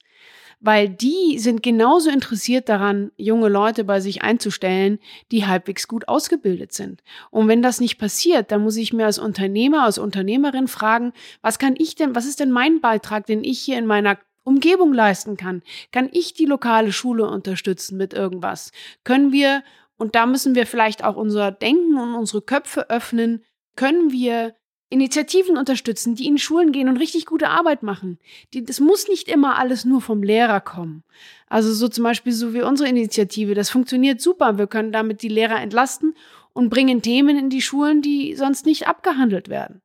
[0.60, 5.00] weil die sind genauso interessiert daran, junge Leute bei sich einzustellen,
[5.32, 7.04] die halbwegs gut ausgebildet sind.
[7.32, 11.60] Und wenn das nicht passiert, dann muss ich mir als Unternehmer, als Unternehmerin fragen, was
[11.60, 15.38] kann ich denn, was ist denn mein Beitrag, den ich hier in meiner Umgebung leisten
[15.38, 15.64] kann?
[15.92, 18.72] Kann ich die lokale Schule unterstützen mit irgendwas?
[19.04, 19.64] Können wir,
[19.98, 23.44] und da müssen wir vielleicht auch unser Denken und unsere Köpfe öffnen,
[23.76, 24.56] können wir
[24.96, 28.18] Initiativen unterstützen, die in Schulen gehen und richtig gute Arbeit machen.
[28.54, 31.04] Die, das muss nicht immer alles nur vom Lehrer kommen.
[31.48, 34.58] Also so zum Beispiel so wie unsere Initiative, das funktioniert super.
[34.58, 36.16] Wir können damit die Lehrer entlasten
[36.54, 39.82] und bringen Themen in die Schulen, die sonst nicht abgehandelt werden.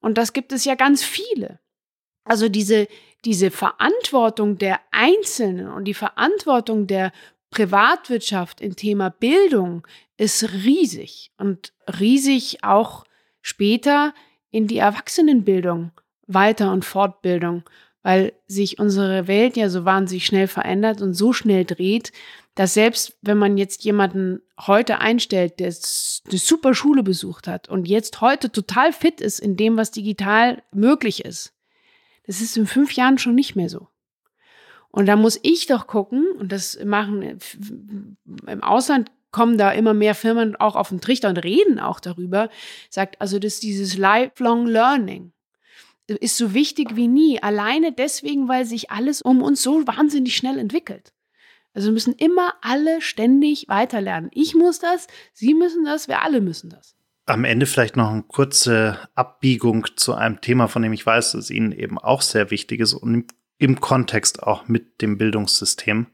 [0.00, 1.60] Und das gibt es ja ganz viele.
[2.24, 2.88] Also diese,
[3.26, 7.12] diese Verantwortung der Einzelnen und die Verantwortung der
[7.50, 9.86] Privatwirtschaft im Thema Bildung
[10.16, 13.04] ist riesig und riesig auch
[13.42, 14.14] später
[14.50, 15.92] in die Erwachsenenbildung,
[16.26, 17.64] Weiter- und Fortbildung,
[18.02, 22.12] weil sich unsere Welt ja so wahnsinnig schnell verändert und so schnell dreht,
[22.54, 27.86] dass selbst wenn man jetzt jemanden heute einstellt, der eine super Schule besucht hat und
[27.86, 31.54] jetzt heute total fit ist in dem, was digital möglich ist,
[32.26, 33.88] das ist in fünf Jahren schon nicht mehr so.
[34.90, 37.38] Und da muss ich doch gucken, und das machen
[38.46, 42.48] im Ausland kommen da immer mehr Firmen auch auf den Trichter und reden auch darüber,
[42.90, 45.32] sagt also, dass dieses Lifelong Learning
[46.06, 50.58] ist so wichtig wie nie, alleine deswegen, weil sich alles um uns so wahnsinnig schnell
[50.58, 51.12] entwickelt.
[51.74, 54.30] Also müssen immer alle ständig weiterlernen.
[54.32, 56.96] Ich muss das, Sie müssen das, wir alle müssen das.
[57.26, 61.50] am Ende vielleicht noch eine kurze Abbiegung zu einem Thema, von dem ich weiß, dass
[61.50, 63.26] Ihnen eben auch sehr wichtig ist und
[63.58, 66.06] im Kontext auch mit dem Bildungssystem.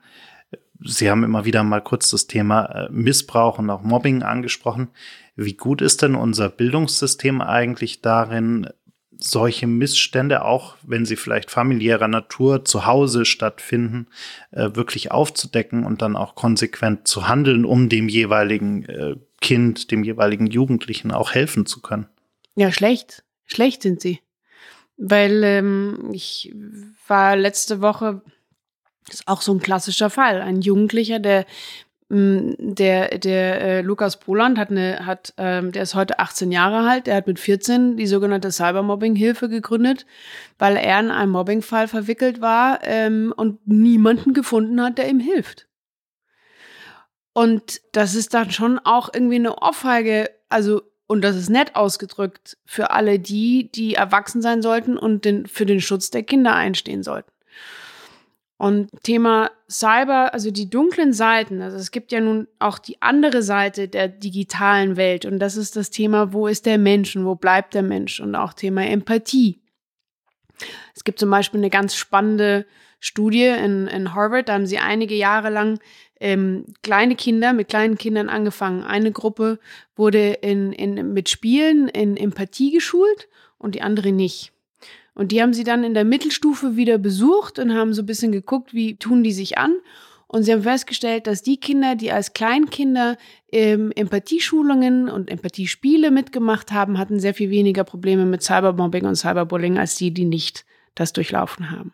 [0.85, 4.89] Sie haben immer wieder mal kurz das Thema äh, Missbrauch und auch Mobbing angesprochen.
[5.35, 8.69] Wie gut ist denn unser Bildungssystem eigentlich darin,
[9.17, 14.09] solche Missstände, auch wenn sie vielleicht familiärer Natur zu Hause stattfinden,
[14.51, 20.05] äh, wirklich aufzudecken und dann auch konsequent zu handeln, um dem jeweiligen äh, Kind, dem
[20.05, 22.07] jeweiligen Jugendlichen auch helfen zu können?
[22.57, 23.25] Ja, schlecht.
[23.47, 24.21] Schlecht sind sie.
[24.97, 26.55] Weil ähm, ich
[27.09, 28.23] war letzte Woche,
[29.11, 31.47] ist auch so ein klassischer Fall, ein Jugendlicher, der
[32.15, 36.89] Mm, der, der äh, Lukas Poland hat eine, hat, ähm, der ist heute 18 Jahre
[36.89, 40.05] alt, der hat mit 14 die sogenannte Cybermobbing-Hilfe gegründet,
[40.59, 45.67] weil er in einem Mobbingfall verwickelt war ähm, und niemanden gefunden hat, der ihm hilft.
[47.33, 52.59] Und das ist dann schon auch irgendwie eine Ohrfeige, also, und das ist nett ausgedrückt,
[52.67, 57.03] für alle die, die erwachsen sein sollten und den, für den Schutz der Kinder einstehen
[57.03, 57.34] sollten.
[58.57, 63.43] Und Thema Cyber, also die dunklen Seiten, also es gibt ja nun auch die andere
[63.43, 67.35] Seite der digitalen Welt und das ist das Thema, wo ist der Mensch und wo
[67.35, 69.61] bleibt der Mensch und auch Thema Empathie.
[70.95, 72.65] Es gibt zum Beispiel eine ganz spannende
[73.01, 75.81] Studie in, in Harvard, da haben sie einige Jahre lang
[76.21, 78.83] ähm, kleine Kinder mit kleinen Kindern angefangen.
[78.83, 79.59] Eine Gruppe
[79.95, 83.29] wurde in, in, mit Spielen in Empathie geschult
[83.59, 84.54] und die andere nicht.
[85.15, 88.33] Und die haben sie dann in der Mittelstufe wieder besucht und haben so ein bisschen
[88.33, 89.75] geguckt, wie tun die sich an.
[90.27, 93.17] Und sie haben festgestellt, dass die Kinder, die als Kleinkinder
[93.53, 99.79] ähm, Empathieschulungen und Empathiespiele mitgemacht haben, hatten sehr viel weniger Probleme mit Cyberbombing und Cyberbullying
[99.79, 100.65] als die, die nicht
[100.97, 101.93] das durchlaufen haben.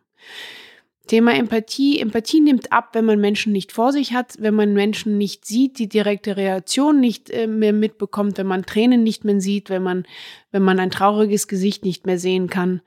[1.11, 1.99] Thema Empathie.
[1.99, 5.81] Empathie nimmt ab, wenn man Menschen nicht vor sich hat, wenn man Menschen nicht sieht,
[5.81, 10.07] die direkte Reaktion nicht äh, mehr mitbekommt, wenn man Tränen nicht mehr sieht, wenn man,
[10.53, 12.81] wenn man ein trauriges Gesicht nicht mehr sehen kann.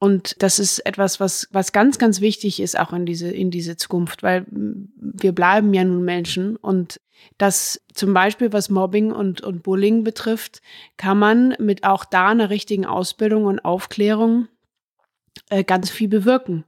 [0.00, 3.76] Und das ist etwas, was, was ganz, ganz wichtig ist auch in diese, in diese
[3.76, 7.00] Zukunft, weil wir bleiben ja nun Menschen und
[7.38, 10.62] das zum Beispiel, was Mobbing und, und Bullying betrifft,
[10.96, 14.48] kann man mit auch da einer richtigen Ausbildung und Aufklärung
[15.48, 16.64] äh, ganz viel bewirken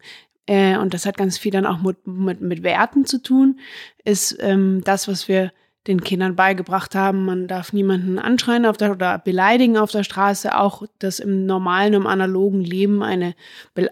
[0.47, 3.61] äh, und das hat ganz viel dann auch mit, mit, mit Werten zu tun,
[4.05, 5.53] ist ähm, das, was wir
[5.87, 7.27] den Kindern beigebracht haben.
[7.27, 11.93] Man darf niemanden anschreien auf der, oder beleidigen auf der Straße, auch dass im normalen,
[11.93, 13.35] im analogen Leben eine,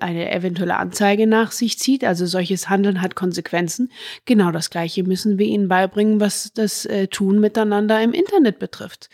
[0.00, 2.04] eine eventuelle Anzeige nach sich zieht.
[2.04, 3.90] Also solches Handeln hat Konsequenzen.
[4.24, 9.10] Genau das Gleiche müssen wir ihnen beibringen, was das äh, Tun miteinander im Internet betrifft.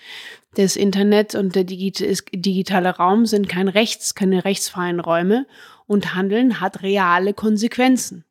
[0.54, 5.46] Das Internet und der digitale Raum sind kein Rechts, keine rechtsfreien Räume
[5.88, 8.24] und Handeln hat reale Konsequenzen.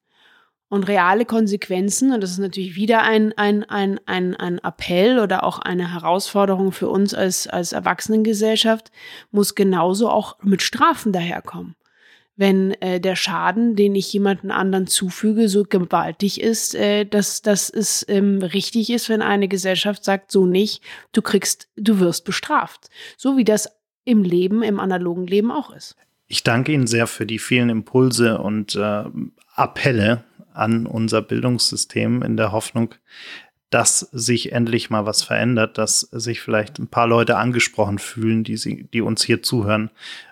[0.69, 5.43] Und reale Konsequenzen, und das ist natürlich wieder ein, ein, ein, ein, ein Appell oder
[5.43, 8.91] auch eine Herausforderung für uns als, als Erwachsenengesellschaft,
[9.31, 11.75] muss genauso auch mit Strafen daherkommen.
[12.35, 17.69] Wenn äh, der Schaden, den ich jemanden anderen zufüge, so gewaltig ist, äh, dass, dass
[17.69, 20.83] es ähm, richtig ist, wenn eine Gesellschaft sagt, so nicht,
[21.13, 22.89] du kriegst, du wirst bestraft.
[23.15, 23.69] So wie das
[24.03, 25.95] im Leben, im analogen Leben auch ist.
[26.27, 29.03] Ich danke Ihnen sehr für die vielen Impulse und äh,
[29.55, 30.23] Appelle
[30.53, 32.95] an unser Bildungssystem in der Hoffnung,
[33.69, 38.57] dass sich endlich mal was verändert, dass sich vielleicht ein paar Leute angesprochen fühlen, die,
[38.57, 39.89] sie, die uns hier zuhören.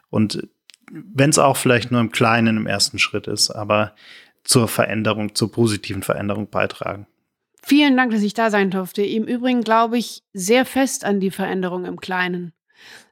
[0.09, 0.47] Und
[0.91, 3.93] wenn es auch vielleicht nur im Kleinen im ersten Schritt ist, aber
[4.43, 7.07] zur Veränderung, zur positiven Veränderung beitragen.
[7.63, 9.03] Vielen Dank, dass ich da sein durfte.
[9.03, 12.53] Im Übrigen glaube ich sehr fest an die Veränderung im Kleinen,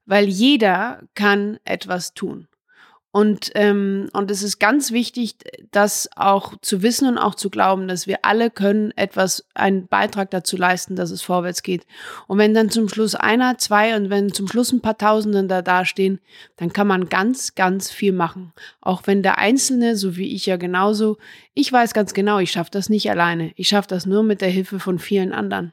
[0.05, 2.47] weil jeder kann etwas tun.
[3.15, 5.35] Und, ähm, und es ist ganz wichtig,
[5.69, 10.31] das auch zu wissen und auch zu glauben, dass wir alle können etwas, einen Beitrag
[10.31, 11.85] dazu leisten, dass es vorwärts geht.
[12.25, 15.61] Und wenn dann zum Schluss einer, zwei und wenn zum Schluss ein paar Tausenden da
[15.61, 16.21] dastehen,
[16.57, 18.51] dann kann man ganz, ganz viel machen.
[18.81, 21.19] Auch wenn der Einzelne, so wie ich ja genauso,
[21.53, 23.51] ich weiß ganz genau, ich schaffe das nicht alleine.
[23.57, 25.71] Ich schaffe das nur mit der Hilfe von vielen anderen.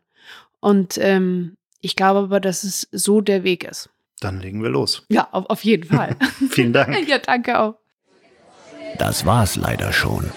[0.60, 3.88] Und ähm, ich glaube aber, dass es so der Weg ist.
[4.20, 5.02] Dann legen wir los.
[5.08, 6.16] Ja, auf, auf jeden Fall.
[6.50, 7.08] Vielen Dank.
[7.08, 7.74] ja, danke auch.
[8.98, 10.30] Das war's leider schon.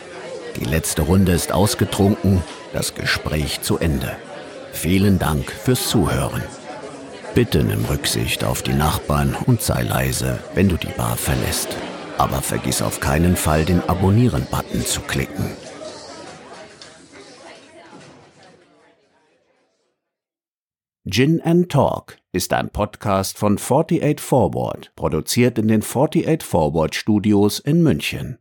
[0.57, 2.41] Die letzte Runde ist ausgetrunken,
[2.73, 4.15] das Gespräch zu Ende.
[4.71, 6.43] Vielen Dank fürs Zuhören.
[7.36, 11.69] Bitte nimm Rücksicht auf die Nachbarn und sei leise, wenn du die Bar verlässt.
[12.17, 15.45] Aber vergiss auf keinen Fall, den Abonnieren-Button zu klicken.
[21.06, 27.60] Gin and Talk ist ein Podcast von 48 Forward, produziert in den 48 Forward Studios
[27.60, 28.38] in München.